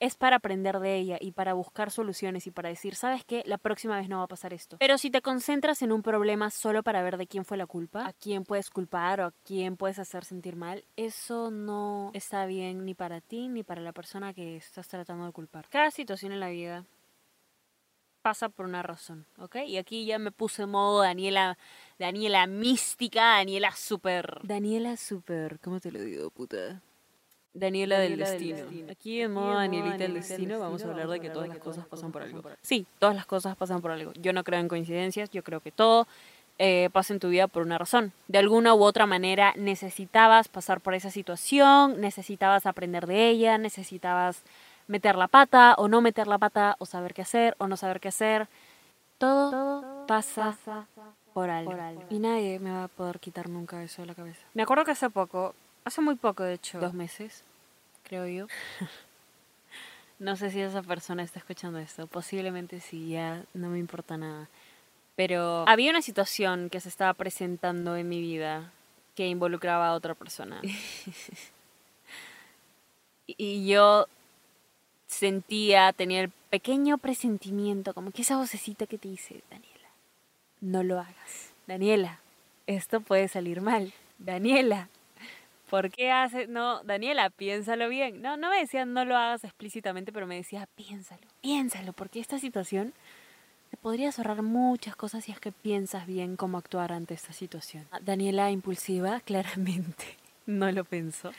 es 0.01 0.17
para 0.17 0.37
aprender 0.37 0.81
de 0.81 0.97
ella 0.97 1.19
y 1.21 1.33
para 1.33 1.53
buscar 1.53 1.91
soluciones 1.91 2.47
y 2.47 2.51
para 2.51 2.71
decir, 2.71 2.95
¿sabes 2.95 3.25
qué? 3.25 3.43
La 3.47 3.59
próxima 3.59 3.97
vez 3.99 4.09
no 4.09 4.19
va 4.19 4.25
a 4.25 4.29
pasar 4.29 4.53
esto. 4.55 4.79
Pero 4.79 4.99
si 4.99 5.11
te 5.11 5.23
concentras 5.23 5.83
en 5.83 5.93
un 5.93 6.03
problema 6.03 6.51
solo 6.51 6.83
para 6.83 7.03
ver 7.03 7.19
de 7.19 7.27
quién 7.27 7.45
fue 7.45 7.59
la 7.59 7.67
culpa, 7.67 8.07
a 8.07 8.13
quién 8.15 8.45
puedes 8.45 8.71
culpar 8.71 9.21
o 9.21 9.27
a 9.27 9.35
quién 9.45 9.77
puedes 9.77 9.99
hacer 9.99 10.25
sentir 10.25 10.57
mal, 10.57 10.85
eso 10.97 11.51
no 11.51 12.11
está 12.15 12.47
bien 12.47 12.85
ni 12.85 12.95
para 12.95 13.21
ti 13.21 13.49
ni 13.49 13.63
para 13.63 13.83
la 13.83 13.93
persona 13.93 14.33
que 14.33 14.57
estás 14.57 14.89
tratando 14.89 15.27
de 15.27 15.33
culpar. 15.33 15.69
Cada 15.69 15.91
situación 15.91 16.33
en 16.33 16.41
la 16.41 16.49
vida 16.49 16.87
pasa 18.23 18.49
por 18.49 18.67
una 18.67 18.83
razón, 18.83 19.27
¿ok? 19.39 19.57
Y 19.67 19.77
aquí 19.77 20.07
ya 20.07 20.19
me 20.19 20.31
puse 20.31 20.67
modo 20.67 21.03
Daniela, 21.03 21.59
Daniela 21.99 22.47
mística, 22.47 23.37
Daniela 23.37 23.73
super... 23.73 24.41
Daniela 24.43 24.97
super, 24.97 25.59
¿cómo 25.61 25.81
te 25.81 25.91
lo 25.93 26.01
digo, 26.01 26.31
puta? 26.31 26.83
Daniela, 27.53 27.99
del, 27.99 28.17
destino. 28.17 28.59
Aquí 28.91 29.21
en 29.21 29.33
modo 29.33 29.55
Danielita 29.55 29.99
del 29.99 30.15
destino 30.15 30.61
vamos 30.61 30.85
a 30.85 30.91
hablar 30.91 31.09
de 31.09 31.21
que 31.21 31.31
todas 31.31 31.49
las 31.49 31.59
cosas 31.59 31.85
pasan 31.87 32.13
por 32.13 32.23
algo. 32.23 32.43
Sí, 32.63 32.87
todas 32.99 33.17
las 33.17 33.27
cosas 33.27 33.57
pasan 33.57 33.81
por 33.81 33.91
algo. 33.91 34.13
Yo 34.15 34.33
no 34.33 34.45
creo 34.45 34.61
en 34.61 34.69
coincidencias, 34.69 35.31
yo 35.31 35.43
creo 35.43 35.61
que 35.61 35.73
todo 35.73 36.07
eh, 36.59 36.91
pasa 36.93 37.13
en 37.13 37.21
tu 37.21 37.29
vida 37.29 37.49
por 37.49 37.63
una 37.63 37.79
razón. 37.79 38.13
De 38.29 38.39
alguna 38.39 38.75
u 38.75 38.83
otra 38.83 39.07
manera 39.07 39.55
necesitabas 39.57 40.49
pasar 40.49 40.81
por 40.81 40.95
esa 40.95 41.11
situación, 41.11 42.01
necesitabas 42.01 42.67
aprender 42.67 43.07
de 43.07 43.31
ella, 43.31 43.59
necesitabas 43.59 44.43
meter 44.87 45.17
la 45.17 45.27
pata 45.27 45.75
o 45.79 45.89
no 45.89 46.01
meter 46.01 46.27
la 46.27 46.39
pata 46.39 46.77
o 46.79 46.87
saber 46.87 47.15
qué 47.15 47.23
hacer 47.23 47.57
o 47.59 47.67
no 47.67 47.77
saber 47.77 47.99
qué 47.99 48.09
hacer. 48.09 48.47
Todo, 49.19 50.07
pasa, 50.07 50.57
por, 51.35 51.51
algo. 51.51 51.71
por 51.73 51.81
algo. 51.81 52.05
Y 52.11 52.19
nadie 52.19 52.59
me 52.59 52.71
va 52.71 52.85
a 52.85 52.89
poder 52.89 53.21
quitar 53.21 53.49
nunca 53.49 53.83
eso 53.83 54.03
de 54.03 54.07
la 54.07 54.15
cabeza. 54.15 54.41
Me 54.55 54.63
acuerdo 54.63 54.85
que 54.85 54.93
hace 54.93 55.11
poco 55.11 55.55
Hace 55.91 56.03
muy 56.03 56.15
poco, 56.15 56.45
de 56.45 56.55
hecho. 56.55 56.79
Dos 56.79 56.95
meses, 56.95 57.43
creo 58.05 58.25
yo. 58.29 58.47
no 60.21 60.37
sé 60.37 60.53
si 60.53 60.61
esa 60.61 60.85
persona 60.85 61.25
está 61.25 61.41
escuchando 61.41 61.81
esto. 61.81 62.07
Posiblemente 62.07 62.79
sí, 62.79 63.09
ya 63.09 63.43
no 63.55 63.71
me 63.71 63.81
importa 63.81 64.17
nada. 64.17 64.49
Pero 65.17 65.69
había 65.69 65.91
una 65.91 66.01
situación 66.01 66.71
que 66.71 66.79
se 66.79 66.89
estaba 66.89 67.13
presentando 67.15 67.97
en 67.97 68.09
mi 68.09 68.21
vida 68.21 68.71
que 69.17 69.27
involucraba 69.27 69.89
a 69.89 69.95
otra 69.95 70.15
persona. 70.15 70.61
y 73.27 73.67
yo 73.67 74.07
sentía, 75.09 75.93
tenía 75.93 76.21
el 76.21 76.31
pequeño 76.51 76.99
presentimiento, 76.99 77.95
como 77.95 78.13
que 78.13 78.23
esa 78.23 78.37
vocecita 78.37 78.87
que 78.87 78.97
te 78.97 79.09
dice, 79.09 79.43
Daniela, 79.51 79.89
no 80.61 80.85
lo 80.85 81.01
hagas. 81.01 81.51
Daniela, 81.67 82.21
esto 82.69 83.01
puede 83.01 83.27
salir 83.27 83.61
mal. 83.61 83.93
Daniela, 84.21 84.89
¿Por 85.71 85.89
qué 85.93 86.11
hace? 86.11 86.49
No, 86.49 86.83
Daniela, 86.83 87.31
piénsalo 87.31 87.89
bien. 87.89 88.21
No, 88.21 88.37
no 88.37 88.51
me 88.51 88.59
decía 88.59 88.85
no 88.85 89.05
lo 89.05 89.17
hagas 89.17 89.45
explícitamente, 89.45 90.13
pero 90.13 90.27
me 90.27 90.35
decía 90.35 90.69
piénsalo, 90.75 91.23
piénsalo, 91.41 91.93
porque 91.93 92.19
esta 92.19 92.41
situación 92.41 92.93
te 93.71 93.77
podría 93.77 94.11
ahorrar 94.11 94.43
muchas 94.43 94.97
cosas 94.97 95.25
si 95.25 95.31
es 95.31 95.39
que 95.39 95.53
piensas 95.53 96.09
bien 96.09 96.37
cómo 96.37 96.59
actuar 96.59 96.93
ante 96.93 97.15
esta 97.15 97.33
situación. 97.33 97.87
Ah, 97.93 98.01
Daniela, 98.03 98.51
impulsiva, 98.51 99.21
claramente, 99.25 100.17
no 100.45 100.73
lo 100.73 100.83
pensó. 100.83 101.31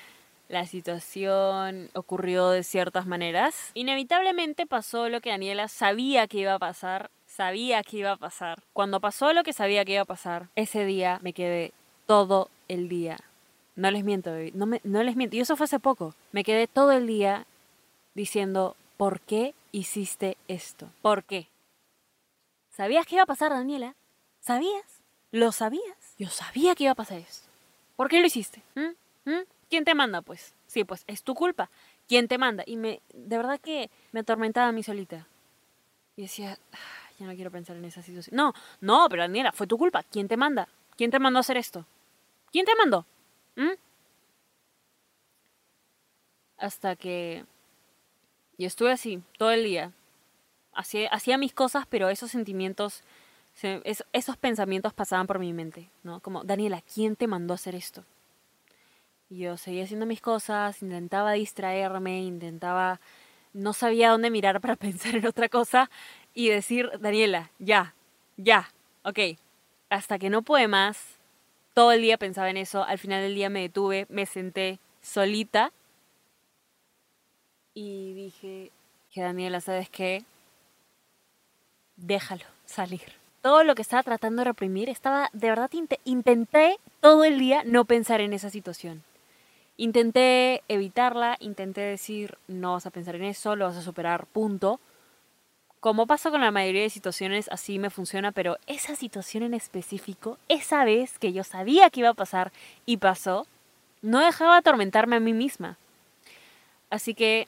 La 0.47 0.65
situación 0.65 1.89
ocurrió 1.93 2.49
de 2.51 2.63
ciertas 2.63 3.05
maneras. 3.05 3.71
Inevitablemente 3.73 4.65
pasó 4.65 5.09
lo 5.09 5.19
que 5.19 5.29
Daniela 5.29 5.67
sabía 5.67 6.27
que 6.27 6.39
iba 6.39 6.53
a 6.53 6.59
pasar, 6.59 7.11
sabía 7.25 7.83
que 7.83 7.97
iba 7.97 8.13
a 8.13 8.17
pasar. 8.17 8.63
Cuando 8.71 9.01
pasó 9.01 9.33
lo 9.33 9.43
que 9.43 9.51
sabía 9.51 9.83
que 9.83 9.93
iba 9.93 10.01
a 10.03 10.05
pasar, 10.05 10.47
ese 10.55 10.85
día 10.85 11.19
me 11.21 11.33
quedé 11.33 11.73
todo 12.05 12.49
el 12.69 12.87
día 12.87 13.17
no 13.75 13.91
les 13.91 14.03
miento, 14.03 14.31
no, 14.53 14.65
me, 14.65 14.81
no 14.83 15.03
les 15.03 15.15
miento. 15.15 15.35
Y 15.35 15.39
eso 15.39 15.55
fue 15.55 15.65
hace 15.65 15.79
poco. 15.79 16.15
Me 16.31 16.43
quedé 16.43 16.67
todo 16.67 16.91
el 16.91 17.07
día 17.07 17.45
diciendo, 18.13 18.75
¿por 18.97 19.21
qué 19.21 19.53
hiciste 19.71 20.37
esto? 20.47 20.89
¿Por 21.01 21.23
qué? 21.23 21.47
¿Sabías 22.71 23.05
que 23.05 23.15
iba 23.15 23.23
a 23.23 23.27
pasar, 23.27 23.51
Daniela? 23.51 23.95
¿Sabías? 24.39 25.01
¿Lo 25.31 25.51
sabías? 25.51 26.15
Yo 26.17 26.29
sabía 26.29 26.75
que 26.75 26.83
iba 26.83 26.91
a 26.91 26.95
pasar 26.95 27.19
esto. 27.19 27.47
¿Por 27.95 28.09
qué 28.09 28.19
lo 28.19 28.27
hiciste? 28.27 28.61
¿Mm? 28.75 29.29
¿Mm? 29.29 29.43
¿Quién 29.69 29.85
te 29.85 29.95
manda, 29.95 30.21
pues? 30.21 30.53
Sí, 30.67 30.83
pues 30.83 31.03
es 31.07 31.23
tu 31.23 31.33
culpa. 31.35 31.69
¿Quién 32.07 32.27
te 32.27 32.37
manda? 32.37 32.63
Y 32.65 32.75
me, 32.75 33.01
de 33.13 33.37
verdad 33.37 33.59
que 33.59 33.89
me 34.11 34.21
atormentaba 34.21 34.67
a 34.67 34.71
mí 34.71 34.83
solita. 34.83 35.27
Y 36.17 36.23
decía, 36.23 36.57
ya 37.19 37.25
no 37.25 37.33
quiero 37.35 37.51
pensar 37.51 37.77
en 37.77 37.85
esa 37.85 38.01
situación. 38.01 38.35
No, 38.35 38.53
no, 38.81 39.07
pero 39.09 39.21
Daniela, 39.21 39.51
fue 39.51 39.67
tu 39.67 39.77
culpa. 39.77 40.03
¿Quién 40.03 40.27
te 40.27 40.35
manda? 40.35 40.67
¿Quién 40.97 41.11
te 41.11 41.19
mandó 41.19 41.37
a 41.37 41.41
hacer 41.41 41.57
esto? 41.57 41.85
¿Quién 42.51 42.65
te 42.65 42.75
mandó? 42.75 43.05
¿Mm? 43.55 43.71
Hasta 46.57 46.95
que... 46.95 47.45
Y 48.57 48.65
estuve 48.65 48.91
así, 48.91 49.21
todo 49.37 49.51
el 49.51 49.63
día. 49.63 49.91
Hacía, 50.73 51.09
hacía 51.09 51.37
mis 51.37 51.53
cosas, 51.53 51.85
pero 51.89 52.09
esos 52.09 52.31
sentimientos, 52.31 53.03
esos 54.13 54.37
pensamientos 54.37 54.93
pasaban 54.93 55.27
por 55.27 55.39
mi 55.39 55.53
mente, 55.53 55.89
¿no? 56.03 56.19
Como, 56.19 56.43
Daniela, 56.43 56.81
¿quién 56.81 57.15
te 57.15 57.27
mandó 57.27 57.53
a 57.53 57.55
hacer 57.55 57.75
esto? 57.75 58.03
Y 59.29 59.39
yo 59.39 59.57
seguía 59.57 59.85
haciendo 59.85 60.05
mis 60.05 60.21
cosas, 60.21 60.81
intentaba 60.81 61.33
distraerme, 61.33 62.21
intentaba... 62.21 62.99
No 63.53 63.73
sabía 63.73 64.11
dónde 64.11 64.29
mirar 64.29 64.61
para 64.61 64.75
pensar 64.77 65.15
en 65.15 65.25
otra 65.25 65.49
cosa 65.49 65.89
y 66.33 66.49
decir, 66.49 66.89
Daniela, 66.99 67.51
ya, 67.59 67.95
ya, 68.37 68.71
ok. 69.03 69.19
Hasta 69.89 70.19
que 70.19 70.29
no 70.29 70.41
pude 70.41 70.67
más, 70.67 71.17
todo 71.73 71.91
el 71.91 72.01
día 72.01 72.17
pensaba 72.17 72.49
en 72.49 72.57
eso, 72.57 72.83
al 72.83 72.99
final 72.99 73.21
del 73.21 73.35
día 73.35 73.49
me 73.49 73.61
detuve, 73.61 74.05
me 74.09 74.25
senté 74.25 74.79
solita 75.01 75.71
y 77.73 78.13
dije, 78.13 78.71
que 79.11 79.21
Daniela, 79.21 79.61
¿sabes 79.61 79.89
qué? 79.89 80.23
Déjalo 81.95 82.45
salir. 82.65 83.13
Todo 83.41 83.63
lo 83.63 83.75
que 83.75 83.81
estaba 83.81 84.03
tratando 84.03 84.41
de 84.41 84.45
reprimir, 84.45 84.89
estaba, 84.89 85.29
de 85.33 85.49
verdad, 85.49 85.71
intenté 86.03 86.77
todo 86.99 87.23
el 87.23 87.39
día 87.39 87.63
no 87.65 87.85
pensar 87.85 88.21
en 88.21 88.33
esa 88.33 88.49
situación. 88.49 89.03
Intenté 89.77 90.63
evitarla, 90.67 91.37
intenté 91.39 91.81
decir, 91.81 92.37
no 92.47 92.73
vas 92.73 92.85
a 92.85 92.91
pensar 92.91 93.15
en 93.15 93.23
eso, 93.23 93.55
lo 93.55 93.65
vas 93.65 93.77
a 93.77 93.81
superar, 93.81 94.27
punto 94.27 94.79
como 95.81 96.05
pasa 96.05 96.29
con 96.29 96.41
la 96.41 96.51
mayoría 96.51 96.83
de 96.83 96.91
situaciones, 96.91 97.49
así 97.51 97.79
me 97.79 97.89
funciona, 97.89 98.31
pero 98.31 98.57
esa 98.67 98.95
situación 98.95 99.41
en 99.41 99.55
específico, 99.55 100.37
esa 100.47 100.85
vez 100.85 101.17
que 101.17 101.33
yo 101.33 101.43
sabía 101.43 101.89
que 101.89 102.01
iba 102.01 102.09
a 102.09 102.13
pasar 102.13 102.51
y 102.85 102.97
pasó, 102.97 103.47
no 104.03 104.19
dejaba 104.19 104.57
atormentarme 104.57 105.15
a 105.15 105.19
mí 105.19 105.33
misma. 105.33 105.77
Así 106.91 107.15
que 107.15 107.47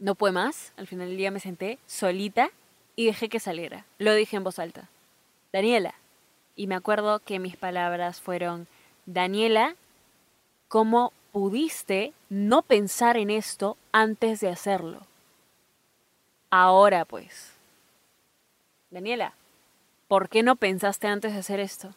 no 0.00 0.16
pude 0.16 0.32
más, 0.32 0.72
al 0.76 0.88
final 0.88 1.06
del 1.06 1.16
día 1.16 1.30
me 1.30 1.38
senté 1.38 1.78
solita 1.86 2.50
y 2.96 3.06
dejé 3.06 3.28
que 3.28 3.38
saliera. 3.38 3.84
Lo 3.98 4.14
dije 4.14 4.36
en 4.36 4.42
voz 4.42 4.58
alta. 4.58 4.88
Daniela. 5.52 5.94
Y 6.56 6.66
me 6.66 6.74
acuerdo 6.74 7.20
que 7.20 7.38
mis 7.38 7.56
palabras 7.56 8.20
fueron, 8.20 8.66
Daniela, 9.06 9.76
¿cómo 10.66 11.12
pudiste 11.30 12.12
no 12.28 12.62
pensar 12.62 13.16
en 13.16 13.30
esto 13.30 13.76
antes 13.92 14.40
de 14.40 14.48
hacerlo? 14.48 15.06
Ahora 16.56 17.04
pues. 17.04 17.50
Daniela, 18.88 19.34
¿por 20.06 20.28
qué 20.28 20.44
no 20.44 20.54
pensaste 20.54 21.08
antes 21.08 21.32
de 21.32 21.40
hacer 21.40 21.58
esto? 21.58 21.92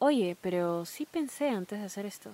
Oye, 0.00 0.36
pero 0.42 0.84
sí 0.84 1.06
pensé 1.06 1.48
antes 1.48 1.78
de 1.78 1.86
hacer 1.86 2.04
esto. 2.04 2.30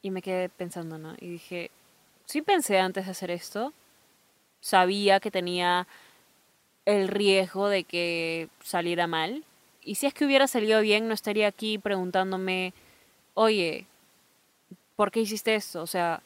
Y 0.00 0.10
me 0.10 0.22
quedé 0.22 0.48
pensando, 0.48 0.96
¿no? 0.96 1.12
Y 1.20 1.28
dije, 1.28 1.70
sí 2.24 2.40
pensé 2.40 2.78
antes 2.78 3.04
de 3.04 3.10
hacer 3.10 3.30
esto. 3.30 3.74
Sabía 4.62 5.20
que 5.20 5.30
tenía 5.30 5.86
el 6.86 7.08
riesgo 7.08 7.68
de 7.68 7.84
que 7.84 8.48
saliera 8.62 9.06
mal. 9.06 9.44
Y 9.82 9.96
si 9.96 10.06
es 10.06 10.14
que 10.14 10.24
hubiera 10.24 10.46
salido 10.46 10.80
bien, 10.80 11.06
no 11.06 11.12
estaría 11.12 11.48
aquí 11.48 11.76
preguntándome, 11.76 12.72
oye, 13.34 13.84
¿por 14.96 15.10
qué 15.10 15.20
hiciste 15.20 15.54
esto? 15.54 15.82
O 15.82 15.86
sea, 15.86 16.22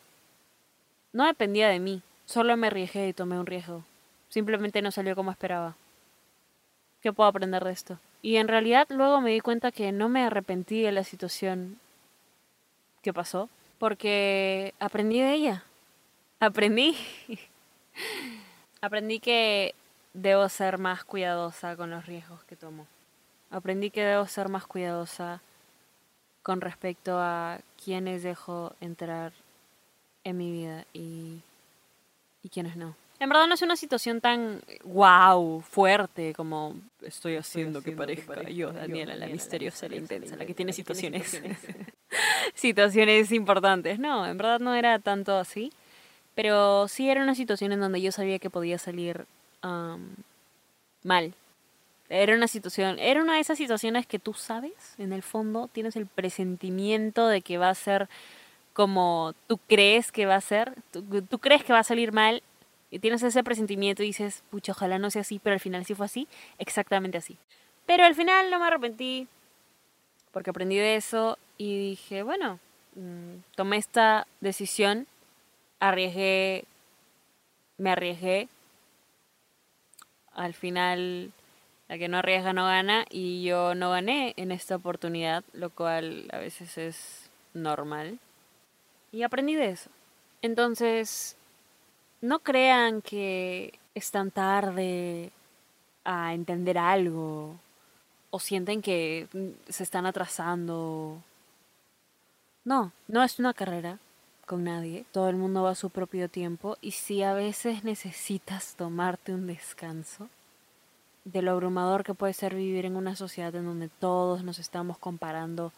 no 1.12 1.26
dependía 1.26 1.68
de 1.68 1.80
mí. 1.80 2.00
Solo 2.28 2.58
me 2.58 2.66
arriesgué 2.66 3.08
y 3.08 3.14
tomé 3.14 3.38
un 3.38 3.46
riesgo. 3.46 3.84
Simplemente 4.28 4.82
no 4.82 4.90
salió 4.90 5.16
como 5.16 5.30
esperaba. 5.30 5.76
¿Qué 7.00 7.10
puedo 7.10 7.26
aprender 7.26 7.64
de 7.64 7.72
esto? 7.72 7.98
Y 8.20 8.36
en 8.36 8.48
realidad 8.48 8.86
luego 8.90 9.22
me 9.22 9.30
di 9.30 9.40
cuenta 9.40 9.72
que 9.72 9.92
no 9.92 10.10
me 10.10 10.22
arrepentí 10.22 10.82
de 10.82 10.92
la 10.92 11.04
situación 11.04 11.78
que 13.00 13.14
pasó, 13.14 13.48
porque 13.78 14.74
aprendí 14.78 15.20
de 15.20 15.32
ella. 15.32 15.64
Aprendí. 16.38 16.98
aprendí 18.82 19.20
que 19.20 19.74
debo 20.12 20.50
ser 20.50 20.76
más 20.76 21.04
cuidadosa 21.04 21.76
con 21.76 21.88
los 21.88 22.04
riesgos 22.04 22.44
que 22.44 22.56
tomo. 22.56 22.86
Aprendí 23.50 23.88
que 23.90 24.04
debo 24.04 24.26
ser 24.26 24.50
más 24.50 24.66
cuidadosa 24.66 25.40
con 26.42 26.60
respecto 26.60 27.18
a 27.18 27.60
quienes 27.82 28.22
dejo 28.22 28.74
entrar 28.82 29.32
en 30.24 30.36
mi 30.36 30.52
vida 30.52 30.84
y 30.92 31.40
y 32.48 32.50
quiénes 32.50 32.76
no. 32.76 32.96
En 33.20 33.28
verdad 33.28 33.46
no 33.46 33.54
es 33.54 33.62
una 33.62 33.76
situación 33.76 34.20
tan 34.20 34.62
wow, 34.84 35.60
fuerte 35.60 36.32
como 36.34 36.76
estoy 37.02 37.36
haciendo 37.36 37.82
que 37.82 37.92
parezca 37.92 38.42
yo, 38.48 38.72
Daniela, 38.72 39.16
la 39.16 39.26
misteriosa, 39.26 39.88
la 39.88 39.96
intensa, 39.96 40.36
la 40.36 40.46
que 40.46 40.54
tiene 40.54 40.72
situaciones 40.72 41.40
situaciones 42.54 43.32
importantes. 43.32 43.98
No, 43.98 44.24
en 44.24 44.38
verdad 44.38 44.60
no 44.60 44.74
era 44.74 45.00
tanto 45.00 45.36
así, 45.36 45.72
pero 46.36 46.86
sí 46.86 47.10
era 47.10 47.22
una 47.22 47.34
situación 47.34 47.72
en 47.72 47.80
donde 47.80 48.00
yo 48.00 48.12
sabía 48.12 48.38
que 48.38 48.50
podía 48.50 48.78
salir 48.78 49.26
mal. 51.02 51.34
Era 52.08 52.34
una 52.36 52.48
situación, 52.48 52.98
era 53.00 53.20
una 53.20 53.34
de 53.34 53.40
esas 53.40 53.58
situaciones 53.58 54.06
que 54.06 54.20
tú 54.20 54.32
sabes, 54.32 54.94
en 54.96 55.12
el 55.12 55.22
fondo 55.22 55.68
tienes 55.70 55.96
el 55.96 56.06
presentimiento 56.06 57.26
de 57.26 57.42
que 57.42 57.58
va 57.58 57.68
a 57.68 57.74
ser 57.74 58.08
como 58.78 59.34
tú 59.48 59.58
crees 59.58 60.12
que 60.12 60.24
va 60.24 60.36
a 60.36 60.40
ser, 60.40 60.72
tú 60.92 61.38
crees 61.40 61.64
que 61.64 61.72
va 61.72 61.80
a 61.80 61.82
salir 61.82 62.12
mal 62.12 62.44
y 62.92 63.00
tienes 63.00 63.24
ese 63.24 63.42
presentimiento 63.42 64.04
y 64.04 64.06
dices, 64.06 64.44
pucha, 64.50 64.70
ojalá 64.70 65.00
no 65.00 65.10
sea 65.10 65.22
así, 65.22 65.40
pero 65.40 65.54
al 65.54 65.58
final 65.58 65.84
sí 65.84 65.96
fue 65.96 66.06
así, 66.06 66.28
exactamente 66.60 67.18
así. 67.18 67.36
Pero 67.86 68.04
al 68.04 68.14
final 68.14 68.52
no 68.52 68.60
me 68.60 68.66
arrepentí, 68.66 69.26
porque 70.30 70.50
aprendí 70.50 70.76
de 70.76 70.94
eso 70.94 71.38
y 71.56 71.90
dije, 71.90 72.22
bueno, 72.22 72.60
mm, 72.94 73.40
tomé 73.56 73.78
esta 73.78 74.28
decisión, 74.40 75.08
arriesgué, 75.80 76.64
me 77.78 77.90
arriesgué. 77.90 78.46
Al 80.34 80.54
final, 80.54 81.32
la 81.88 81.98
que 81.98 82.06
no 82.06 82.18
arriesga 82.18 82.52
no 82.52 82.66
gana 82.66 83.06
y 83.10 83.42
yo 83.42 83.74
no 83.74 83.90
gané 83.90 84.34
en 84.36 84.52
esta 84.52 84.76
oportunidad, 84.76 85.42
lo 85.52 85.70
cual 85.70 86.28
a 86.32 86.38
veces 86.38 86.78
es 86.78 87.28
normal. 87.54 88.20
Y 89.12 89.22
aprendí 89.22 89.54
de 89.54 89.70
eso. 89.70 89.90
Entonces, 90.42 91.36
no 92.20 92.40
crean 92.40 93.02
que 93.02 93.78
es 93.94 94.10
tan 94.10 94.30
tarde 94.30 95.32
a 96.04 96.34
entender 96.34 96.78
algo 96.78 97.56
o 98.30 98.38
sienten 98.38 98.82
que 98.82 99.28
se 99.68 99.82
están 99.82 100.06
atrasando. 100.06 101.22
No, 102.64 102.92
no 103.06 103.22
es 103.22 103.38
una 103.38 103.54
carrera 103.54 103.98
con 104.46 104.64
nadie. 104.64 105.04
Todo 105.12 105.28
el 105.28 105.36
mundo 105.36 105.62
va 105.62 105.70
a 105.70 105.74
su 105.74 105.90
propio 105.90 106.28
tiempo 106.28 106.76
y 106.80 106.92
si 106.92 107.22
a 107.22 107.34
veces 107.34 107.84
necesitas 107.84 108.74
tomarte 108.74 109.32
un 109.32 109.46
descanso 109.46 110.28
de 111.24 111.42
lo 111.42 111.52
abrumador 111.52 112.04
que 112.04 112.14
puede 112.14 112.32
ser 112.32 112.54
vivir 112.54 112.86
en 112.86 112.96
una 112.96 113.14
sociedad 113.14 113.54
en 113.54 113.66
donde 113.66 113.88
todos 113.88 114.42
nos 114.42 114.58
estamos 114.58 114.98
comparando 114.98 115.72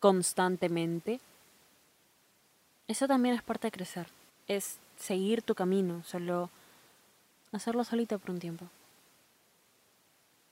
constantemente, 0.00 1.20
eso 2.88 3.08
también 3.08 3.34
es 3.34 3.42
parte 3.42 3.68
de 3.68 3.72
crecer. 3.72 4.06
Es 4.48 4.78
seguir 4.96 5.42
tu 5.42 5.54
camino, 5.54 6.02
solo 6.04 6.50
hacerlo 7.52 7.84
solita 7.84 8.18
por 8.18 8.30
un 8.30 8.38
tiempo. 8.38 8.66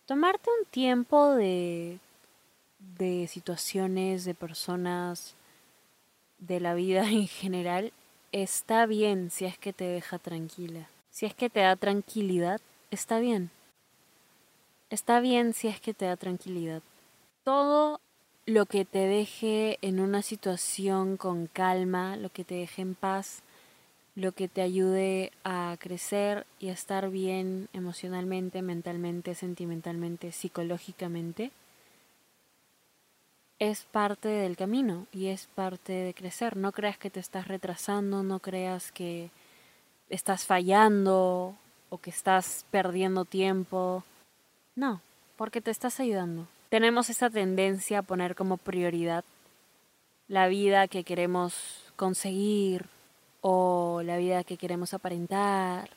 Tomarte 0.06 0.50
un 0.60 0.66
tiempo 0.66 1.34
de, 1.34 1.98
de 2.98 3.26
situaciones, 3.28 4.24
de 4.24 4.34
personas, 4.34 5.34
de 6.38 6.60
la 6.60 6.74
vida 6.74 7.08
en 7.10 7.28
general, 7.28 7.92
está 8.32 8.86
bien 8.86 9.30
si 9.30 9.44
es 9.44 9.58
que 9.58 9.72
te 9.72 9.84
deja 9.84 10.18
tranquila. 10.18 10.88
Si 11.10 11.26
es 11.26 11.34
que 11.34 11.48
te 11.48 11.60
da 11.60 11.76
tranquilidad, 11.76 12.60
está 12.90 13.20
bien. 13.20 13.50
Está 14.90 15.20
bien 15.20 15.54
si 15.54 15.68
es 15.68 15.80
que 15.80 15.94
te 15.94 16.06
da 16.06 16.16
tranquilidad. 16.16 16.82
Todo 17.44 18.00
lo 18.46 18.66
que 18.66 18.84
te 18.84 18.98
deje 18.98 19.78
en 19.80 20.00
una 20.00 20.22
situación 20.22 21.16
con 21.16 21.46
calma, 21.46 22.16
lo 22.16 22.30
que 22.30 22.44
te 22.44 22.56
deje 22.56 22.82
en 22.82 22.94
paz, 22.94 23.42
lo 24.16 24.32
que 24.32 24.48
te 24.48 24.62
ayude 24.62 25.32
a 25.44 25.76
crecer 25.80 26.46
y 26.60 26.68
a 26.68 26.72
estar 26.72 27.10
bien 27.10 27.68
emocionalmente, 27.72 28.62
mentalmente, 28.62 29.34
sentimentalmente, 29.34 30.30
psicológicamente, 30.30 31.50
es 33.58 33.84
parte 33.84 34.28
del 34.28 34.56
camino 34.56 35.06
y 35.12 35.28
es 35.28 35.46
parte 35.54 35.92
de 35.92 36.14
crecer. 36.14 36.56
No 36.56 36.72
creas 36.72 36.98
que 36.98 37.10
te 37.10 37.20
estás 37.20 37.48
retrasando, 37.48 38.22
no 38.22 38.40
creas 38.40 38.92
que 38.92 39.30
estás 40.10 40.44
fallando 40.44 41.56
o 41.88 41.98
que 41.98 42.10
estás 42.10 42.66
perdiendo 42.70 43.24
tiempo. 43.24 44.04
No, 44.76 45.00
porque 45.36 45.60
te 45.60 45.70
estás 45.70 45.98
ayudando. 45.98 46.46
Tenemos 46.74 47.08
esa 47.08 47.30
tendencia 47.30 48.00
a 48.00 48.02
poner 48.02 48.34
como 48.34 48.56
prioridad 48.56 49.22
la 50.26 50.48
vida 50.48 50.88
que 50.88 51.04
queremos 51.04 51.54
conseguir, 51.94 52.86
o 53.42 54.02
la 54.04 54.16
vida 54.16 54.42
que 54.42 54.56
queremos 54.56 54.92
aparentar. 54.92 55.88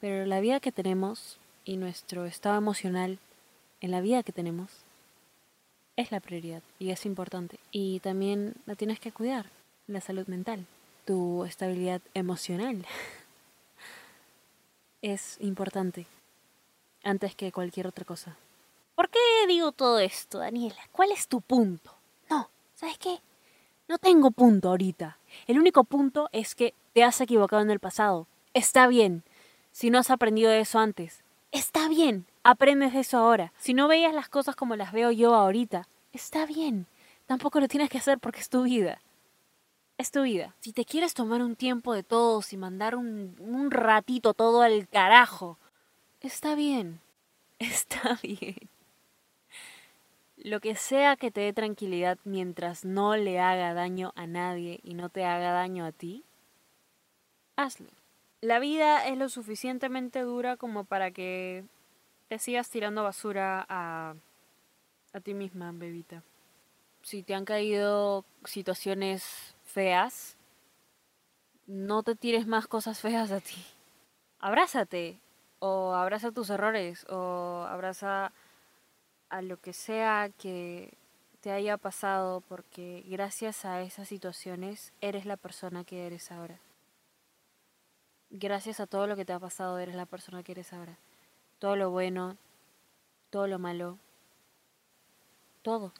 Pero 0.00 0.26
la 0.26 0.40
vida 0.40 0.58
que 0.58 0.72
tenemos 0.72 1.38
y 1.64 1.76
nuestro 1.76 2.26
estado 2.26 2.58
emocional 2.58 3.20
en 3.80 3.92
la 3.92 4.00
vida 4.00 4.24
que 4.24 4.32
tenemos 4.32 4.72
es 5.94 6.10
la 6.10 6.18
prioridad 6.18 6.64
y 6.80 6.90
es 6.90 7.06
importante. 7.06 7.60
Y 7.70 8.00
también 8.00 8.54
la 8.66 8.74
tienes 8.74 8.98
que 8.98 9.12
cuidar, 9.12 9.46
la 9.86 10.00
salud 10.00 10.26
mental, 10.26 10.66
tu 11.04 11.44
estabilidad 11.44 12.00
emocional. 12.12 12.84
es 15.00 15.36
importante 15.40 16.06
antes 17.04 17.36
que 17.36 17.52
cualquier 17.52 17.86
otra 17.86 18.04
cosa. 18.04 18.36
¿Por 18.96 19.10
qué 19.10 19.18
digo 19.46 19.72
todo 19.72 19.98
esto, 19.98 20.38
Daniela? 20.38 20.80
¿Cuál 20.90 21.12
es 21.12 21.28
tu 21.28 21.42
punto? 21.42 21.94
No, 22.30 22.48
¿sabes 22.74 22.96
qué? 22.96 23.20
No 23.88 23.98
tengo 23.98 24.30
punto 24.30 24.70
ahorita. 24.70 25.18
El 25.46 25.58
único 25.58 25.84
punto 25.84 26.30
es 26.32 26.54
que 26.54 26.72
te 26.94 27.04
has 27.04 27.20
equivocado 27.20 27.60
en 27.60 27.70
el 27.70 27.78
pasado. 27.78 28.26
Está 28.54 28.86
bien. 28.86 29.22
Si 29.70 29.90
no 29.90 29.98
has 29.98 30.10
aprendido 30.10 30.50
eso 30.50 30.78
antes. 30.78 31.22
Está 31.52 31.90
bien. 31.90 32.24
Aprendes 32.42 32.94
de 32.94 33.00
eso 33.00 33.18
ahora. 33.18 33.52
Si 33.58 33.74
no 33.74 33.86
veías 33.86 34.14
las 34.14 34.30
cosas 34.30 34.56
como 34.56 34.76
las 34.76 34.92
veo 34.92 35.10
yo 35.10 35.34
ahorita. 35.34 35.86
Está 36.14 36.46
bien. 36.46 36.86
Tampoco 37.26 37.60
lo 37.60 37.68
tienes 37.68 37.90
que 37.90 37.98
hacer 37.98 38.18
porque 38.18 38.40
es 38.40 38.48
tu 38.48 38.62
vida. 38.62 39.02
Es 39.98 40.10
tu 40.10 40.22
vida. 40.22 40.54
Si 40.60 40.72
te 40.72 40.86
quieres 40.86 41.12
tomar 41.12 41.42
un 41.42 41.54
tiempo 41.54 41.92
de 41.92 42.02
todos 42.02 42.54
y 42.54 42.56
mandar 42.56 42.96
un, 42.96 43.36
un 43.40 43.70
ratito 43.70 44.32
todo 44.32 44.62
al 44.62 44.88
carajo. 44.88 45.58
Está 46.22 46.54
bien. 46.54 47.00
Está 47.58 48.18
bien. 48.22 48.56
Lo 50.46 50.60
que 50.60 50.76
sea 50.76 51.16
que 51.16 51.32
te 51.32 51.40
dé 51.40 51.52
tranquilidad 51.52 52.18
mientras 52.22 52.84
no 52.84 53.16
le 53.16 53.40
haga 53.40 53.74
daño 53.74 54.12
a 54.14 54.28
nadie 54.28 54.78
y 54.84 54.94
no 54.94 55.08
te 55.08 55.24
haga 55.24 55.50
daño 55.50 55.84
a 55.84 55.90
ti, 55.90 56.22
hazlo. 57.56 57.88
La 58.42 58.60
vida 58.60 59.08
es 59.08 59.18
lo 59.18 59.28
suficientemente 59.28 60.20
dura 60.20 60.56
como 60.56 60.84
para 60.84 61.10
que 61.10 61.64
te 62.28 62.38
sigas 62.38 62.70
tirando 62.70 63.02
basura 63.02 63.66
a, 63.68 64.14
a 65.12 65.20
ti 65.20 65.34
misma, 65.34 65.72
bebita. 65.72 66.22
Si 67.02 67.24
te 67.24 67.34
han 67.34 67.44
caído 67.44 68.24
situaciones 68.44 69.56
feas, 69.64 70.36
no 71.66 72.04
te 72.04 72.14
tires 72.14 72.46
más 72.46 72.68
cosas 72.68 73.00
feas 73.00 73.32
a 73.32 73.40
ti. 73.40 73.64
Abrázate, 74.38 75.18
o 75.58 75.92
abraza 75.94 76.30
tus 76.30 76.50
errores, 76.50 77.04
o 77.10 77.66
abraza 77.68 78.30
a 79.28 79.42
lo 79.42 79.60
que 79.60 79.72
sea 79.72 80.30
que 80.38 80.94
te 81.40 81.52
haya 81.52 81.76
pasado, 81.76 82.40
porque 82.48 83.04
gracias 83.06 83.64
a 83.64 83.82
esas 83.82 84.08
situaciones 84.08 84.92
eres 85.00 85.26
la 85.26 85.36
persona 85.36 85.84
que 85.84 86.06
eres 86.06 86.32
ahora. 86.32 86.58
Gracias 88.30 88.80
a 88.80 88.86
todo 88.86 89.06
lo 89.06 89.16
que 89.16 89.24
te 89.24 89.32
ha 89.32 89.38
pasado 89.38 89.78
eres 89.78 89.94
la 89.94 90.06
persona 90.06 90.42
que 90.42 90.52
eres 90.52 90.72
ahora. 90.72 90.96
Todo 91.58 91.76
lo 91.76 91.90
bueno, 91.90 92.36
todo 93.30 93.46
lo 93.46 93.58
malo, 93.58 93.98
todo. 95.62 95.92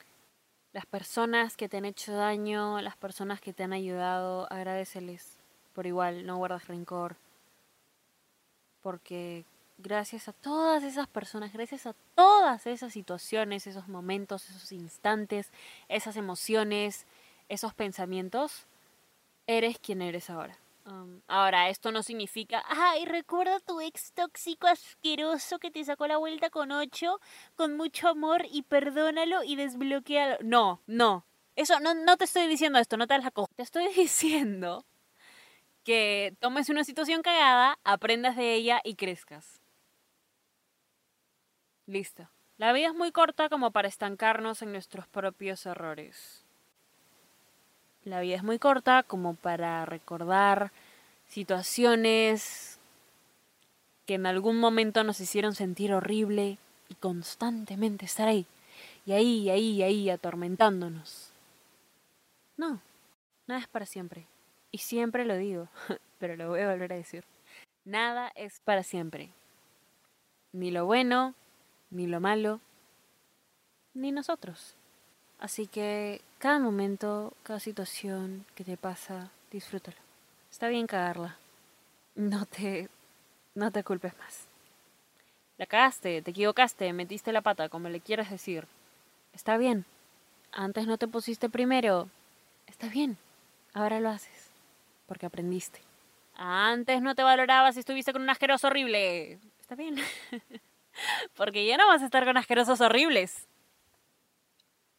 Las 0.72 0.86
personas 0.86 1.56
que 1.56 1.68
te 1.68 1.76
han 1.78 1.84
hecho 1.84 2.14
daño, 2.14 2.80
las 2.80 2.96
personas 2.96 3.40
que 3.40 3.52
te 3.52 3.62
han 3.62 3.72
ayudado, 3.72 4.46
agradeceles 4.50 5.38
por 5.74 5.86
igual, 5.86 6.26
no 6.26 6.36
guardas 6.38 6.66
rencor. 6.68 7.16
Porque 8.82 9.44
gracias 9.78 10.28
a 10.28 10.32
todas 10.32 10.82
esas 10.82 11.06
personas, 11.06 11.52
gracias 11.52 11.86
a 11.86 11.94
todas 12.14 12.66
esas 12.66 12.92
situaciones, 12.92 13.66
esos 13.66 13.88
momentos, 13.88 14.48
esos 14.48 14.72
instantes, 14.72 15.50
esas 15.88 16.16
emociones, 16.16 17.06
esos 17.48 17.74
pensamientos, 17.74 18.66
eres 19.46 19.78
quien 19.78 20.02
eres 20.02 20.30
ahora. 20.30 20.56
Um, 20.86 21.20
ahora, 21.26 21.68
esto 21.68 21.90
no 21.90 22.02
significa, 22.04 22.62
ay, 22.68 23.06
recuerda 23.06 23.58
tu 23.58 23.80
ex 23.80 24.12
tóxico 24.12 24.68
asqueroso 24.68 25.58
que 25.58 25.72
te 25.72 25.84
sacó 25.84 26.06
la 26.06 26.16
vuelta 26.16 26.48
con 26.48 26.70
ocho, 26.70 27.20
con 27.56 27.76
mucho 27.76 28.08
amor 28.08 28.46
y 28.50 28.62
perdónalo 28.62 29.42
y 29.42 29.56
desbloquealo. 29.56 30.36
No, 30.42 30.80
no. 30.86 31.26
Eso, 31.56 31.80
no, 31.80 31.94
no 31.94 32.16
te 32.16 32.24
estoy 32.24 32.46
diciendo 32.46 32.78
esto, 32.78 32.96
no 32.96 33.06
te 33.08 33.18
la 33.18 33.30
cojo. 33.32 33.50
Te 33.56 33.64
estoy 33.64 33.88
diciendo 33.96 34.84
que 35.82 36.36
tomes 36.38 36.68
una 36.68 36.84
situación 36.84 37.22
cagada, 37.22 37.78
aprendas 37.82 38.36
de 38.36 38.54
ella 38.54 38.80
y 38.84 38.94
crezcas. 38.94 39.60
Listo. 41.86 42.28
La 42.58 42.72
vida 42.72 42.88
es 42.88 42.94
muy 42.94 43.12
corta 43.12 43.48
como 43.48 43.70
para 43.70 43.88
estancarnos 43.88 44.62
en 44.62 44.72
nuestros 44.72 45.06
propios 45.06 45.66
errores. 45.66 46.42
La 48.04 48.20
vida 48.20 48.36
es 48.36 48.42
muy 48.42 48.58
corta 48.58 49.02
como 49.02 49.34
para 49.34 49.84
recordar 49.84 50.72
situaciones 51.28 52.78
que 54.06 54.14
en 54.14 54.26
algún 54.26 54.58
momento 54.58 55.04
nos 55.04 55.20
hicieron 55.20 55.54
sentir 55.54 55.92
horrible 55.92 56.58
y 56.88 56.94
constantemente 56.94 58.04
estar 58.04 58.28
ahí, 58.28 58.46
y 59.04 59.12
ahí, 59.12 59.50
ahí, 59.50 59.82
ahí, 59.82 60.08
atormentándonos. 60.08 61.30
No, 62.56 62.80
nada 63.46 63.60
es 63.60 63.68
para 63.68 63.86
siempre. 63.86 64.26
Y 64.70 64.78
siempre 64.78 65.24
lo 65.24 65.36
digo, 65.36 65.68
pero 66.18 66.36
lo 66.36 66.48
voy 66.48 66.60
a 66.60 66.70
volver 66.70 66.92
a 66.92 66.96
decir. 66.96 67.24
Nada 67.84 68.32
es 68.34 68.60
para 68.60 68.82
siempre. 68.82 69.30
Ni 70.52 70.70
lo 70.70 70.86
bueno, 70.86 71.34
ni 71.90 72.06
lo 72.06 72.20
malo, 72.20 72.60
ni 73.94 74.12
nosotros. 74.12 74.74
Así 75.38 75.66
que 75.66 76.20
cada 76.38 76.58
momento, 76.58 77.32
cada 77.42 77.60
situación 77.60 78.44
que 78.54 78.64
te 78.64 78.76
pasa, 78.76 79.30
disfrútalo. 79.50 79.96
Está 80.50 80.68
bien 80.68 80.86
cagarla. 80.86 81.36
No 82.14 82.46
te 82.46 82.88
no 83.54 83.70
te 83.70 83.82
culpes 83.82 84.12
más. 84.18 84.46
La 85.58 85.64
cagaste, 85.64 86.20
te 86.20 86.30
equivocaste, 86.30 86.92
metiste 86.92 87.32
la 87.32 87.40
pata, 87.40 87.70
como 87.70 87.88
le 87.88 88.00
quieras 88.00 88.30
decir. 88.30 88.66
Está 89.32 89.56
bien. 89.56 89.86
Antes 90.52 90.86
no 90.86 90.98
te 90.98 91.08
pusiste 91.08 91.48
primero. 91.48 92.08
Está 92.66 92.88
bien. 92.88 93.16
Ahora 93.72 94.00
lo 94.00 94.10
haces. 94.10 94.50
Porque 95.06 95.24
aprendiste. 95.24 95.80
Antes 96.36 97.00
no 97.00 97.14
te 97.14 97.22
valorabas 97.22 97.76
y 97.76 97.80
estuviste 97.80 98.12
con 98.12 98.22
un 98.22 98.30
asqueroso 98.30 98.66
horrible. 98.66 99.38
Está 99.60 99.74
bien. 99.74 99.96
porque 101.36 101.66
ya 101.66 101.76
no 101.76 101.86
vas 101.86 102.02
a 102.02 102.06
estar 102.06 102.24
con 102.24 102.36
asquerosos 102.36 102.80
horribles. 102.80 103.46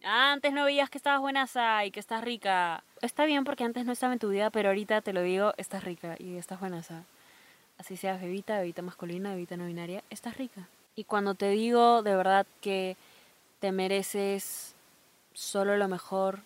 Antes 0.03 0.53
no 0.53 0.63
veías 0.63 0.89
que 0.89 0.97
estabas 0.97 1.21
buenaza 1.21 1.83
y 1.85 1.91
que 1.91 1.99
estás 1.99 2.23
rica. 2.23 2.83
Está 3.01 3.25
bien 3.25 3.43
porque 3.43 3.63
antes 3.63 3.85
no 3.85 3.91
estaba 3.91 4.13
en 4.13 4.19
tu 4.19 4.29
vida, 4.29 4.49
pero 4.51 4.69
ahorita 4.69 5.01
te 5.01 5.11
lo 5.11 5.21
digo, 5.21 5.53
estás 5.57 5.83
rica 5.83 6.15
y 6.19 6.37
estás 6.37 6.59
buenaza. 6.59 7.03
Así 7.77 7.97
seas 7.97 8.21
bebita, 8.21 8.59
bebita 8.59 8.81
masculina, 8.81 9.31
bebita 9.31 9.57
no 9.57 9.65
binaria, 9.65 10.03
estás 10.09 10.37
rica. 10.37 10.67
Y 10.95 11.03
cuando 11.03 11.35
te 11.35 11.49
digo 11.49 12.03
de 12.03 12.15
verdad 12.15 12.47
que 12.61 12.95
te 13.59 13.71
mereces 13.71 14.75
solo 15.33 15.77
lo 15.77 15.87
mejor, 15.87 16.39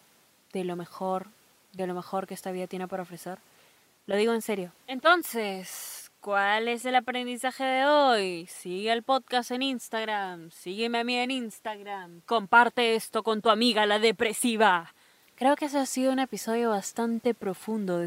de 0.54 0.64
lo 0.64 0.76
mejor, 0.76 1.28
de 1.74 1.88
lo 1.88 1.94
mejor 1.94 2.28
que 2.28 2.34
esta 2.34 2.52
vida 2.52 2.68
tiene 2.68 2.88
para 2.88 3.04
ofrecer, 3.04 3.38
lo 4.08 4.16
digo 4.16 4.34
en 4.34 4.42
serio. 4.42 4.72
Entonces, 4.88 6.01
¿Cuál 6.22 6.68
es 6.68 6.86
el 6.86 6.94
aprendizaje 6.94 7.64
de 7.64 7.86
hoy? 7.88 8.46
Sigue 8.46 8.92
el 8.92 9.02
podcast 9.02 9.50
en 9.50 9.64
Instagram, 9.64 10.52
sígueme 10.52 11.00
a 11.00 11.04
mí 11.04 11.16
en 11.16 11.32
Instagram, 11.32 12.22
comparte 12.28 12.94
esto 12.94 13.24
con 13.24 13.42
tu 13.42 13.50
amiga 13.50 13.88
la 13.88 13.98
depresiva. 13.98 14.94
Creo 15.34 15.56
que 15.56 15.66
ese 15.66 15.80
ha 15.80 15.88
sido 15.88 16.12
un 16.12 16.20
episodio 16.20 16.70
bastante 16.70 17.34
profundo. 17.34 18.06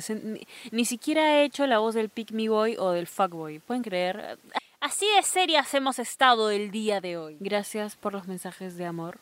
Ni, 0.71 0.85
siquiera 0.85 1.39
he 1.39 1.45
hecho 1.45 1.67
la 1.67 1.81
voz 1.81 1.97
del 1.97 2.09
Pick 2.09 2.31
Me 2.31 2.49
Boy 2.49 2.77
o 2.79 2.93
del 2.93 3.09
Fuckboy. 3.09 3.59
¿Pueden 3.59 3.83
creer? 3.83 4.39
Así 4.79 5.07
de 5.17 5.23
serias 5.25 5.75
hemos 5.75 5.99
estado 5.99 6.53
el 6.53 6.71
día 6.71 7.01
de 7.01 7.17
hoy. 7.17 7.37
Gracias 7.41 7.97
por 7.97 8.13
los 8.13 8.29
mensajes 8.29 8.77
de 8.77 8.87
amor. 8.87 9.19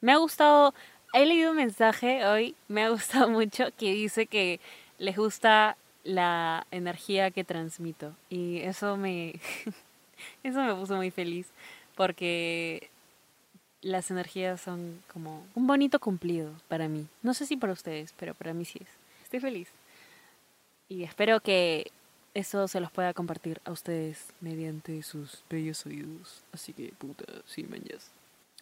Me 0.00 0.12
ha 0.12 0.16
gustado. 0.16 0.72
He 1.12 1.26
leído 1.26 1.50
un 1.50 1.58
mensaje 1.58 2.24
hoy, 2.24 2.56
me 2.68 2.84
ha 2.84 2.88
gustado 2.88 3.28
mucho, 3.28 3.66
que 3.76 3.92
dice 3.92 4.24
que 4.24 4.60
les 4.96 5.14
gusta 5.14 5.76
la 6.04 6.66
energía 6.70 7.30
que 7.30 7.44
transmito. 7.44 8.14
Y 8.30 8.58
eso 8.60 8.96
me, 8.96 9.34
eso 10.42 10.62
me 10.62 10.74
puso 10.74 10.96
muy 10.96 11.10
feliz 11.10 11.48
porque 11.96 12.90
las 13.82 14.10
energías 14.10 14.60
son 14.60 15.02
como 15.12 15.46
un 15.54 15.66
bonito 15.66 15.98
cumplido 15.98 16.52
para 16.68 16.88
mí. 16.88 17.06
No 17.22 17.34
sé 17.34 17.46
si 17.46 17.56
para 17.56 17.72
ustedes, 17.72 18.14
pero 18.18 18.34
para 18.34 18.54
mí 18.54 18.64
sí 18.64 18.78
es. 18.80 18.88
Estoy 19.24 19.40
feliz. 19.40 19.68
Y 20.88 21.02
espero 21.02 21.40
que 21.40 21.90
eso 22.34 22.66
se 22.68 22.80
los 22.80 22.90
pueda 22.90 23.14
compartir 23.14 23.60
a 23.64 23.72
ustedes 23.72 24.26
mediante 24.40 25.02
sus 25.02 25.44
bellos 25.48 25.84
oídos. 25.86 26.42
Así 26.52 26.72
que, 26.72 26.92
puta, 26.98 27.24
sí, 27.46 27.64
mañas. 27.64 28.10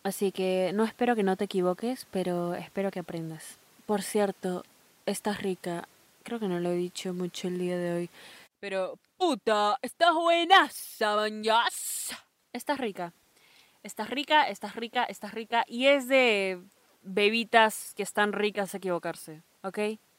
Así 0.03 0.33
que 0.33 0.73
no 0.75 0.85
espero 0.85 1.15
que 1.15 1.23
no 1.23 1.37
te 1.37 1.45
equivoques, 1.45 2.07
pero 2.11 2.55
espero 2.55 2.91
que 2.91 3.01
aprendas. 3.01 3.59
Por 3.87 4.03
cierto, 4.03 4.65
estás 5.07 5.41
rica, 5.41 5.89
Creo 6.23 6.39
que 6.39 6.49
no 6.49 6.61
lo 6.61 6.71
he 6.71 6.77
dicho 6.77 7.13
mucho 7.13 7.49
el 7.49 7.59
día 7.59 7.77
de 7.77 7.93
hoy. 7.95 8.11
Pero, 8.61 8.99
puta, 9.17 9.79
estás 9.83 10.15
buena, 10.15 10.69
sabañas. 10.71 12.11
Estás 12.53 12.79
rica. 12.79 13.13
Estás 13.83 14.09
rica, 14.09 14.49
estás 14.49 14.77
rica, 14.77 15.05
estás 15.05 15.35
rica. 15.35 15.65
Y 15.67 15.87
es 15.87 16.07
de 16.07 16.61
bebitas 17.03 17.93
que 17.97 18.03
están 18.03 18.33
ricas 18.33 18.75
a 18.75 18.77
equivocarse, 18.77 19.43
¿ok? 19.63 19.79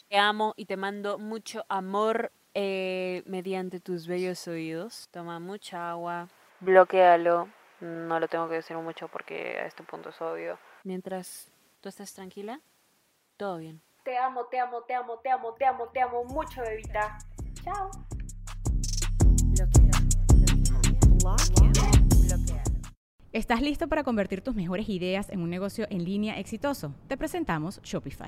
Te 0.10 0.18
amo 0.18 0.54
y 0.58 0.66
te 0.66 0.76
mando 0.78 1.18
mucho 1.18 1.66
amor 1.70 2.32
eh, 2.54 3.24
mediante 3.26 3.80
tus 3.80 4.08
bellos 4.08 4.48
oídos. 4.48 5.08
Toma 5.12 5.40
mucha 5.40 5.90
agua. 5.92 6.28
Bloquealo. 6.60 7.50
No 7.80 8.20
lo 8.20 8.28
tengo 8.28 8.48
que 8.48 8.56
decir 8.56 8.78
mucho 8.78 9.08
porque 9.08 9.58
a 9.60 9.66
este 9.66 9.84
punto 9.84 10.10
es 10.10 10.22
obvio. 10.22 10.58
Mientras 10.84 11.50
tú 11.82 11.90
estés 11.90 12.14
tranquila, 12.14 12.60
todo 13.38 13.58
bien. 13.58 13.82
Te 14.04 14.18
amo, 14.18 14.46
te 14.52 14.60
amo, 14.60 14.82
te 14.82 14.94
amo, 14.94 15.18
te 15.24 15.30
amo, 15.30 15.54
te 15.54 15.66
amo, 15.66 15.88
te 15.88 16.02
amo 16.02 16.26
mucho, 16.26 16.62
bebita. 16.62 17.18
Chao. 17.64 17.90
¿Estás 23.32 23.62
listo 23.62 23.88
para 23.88 24.04
convertir 24.04 24.42
tus 24.42 24.56
mejores 24.56 24.90
ideas 24.90 25.30
en 25.30 25.40
un 25.40 25.50
negocio 25.50 25.88
en 25.90 26.04
línea 26.04 26.38
exitoso? 26.38 26.94
Te 27.08 27.16
presentamos 27.16 27.82
Shopify. 27.82 28.28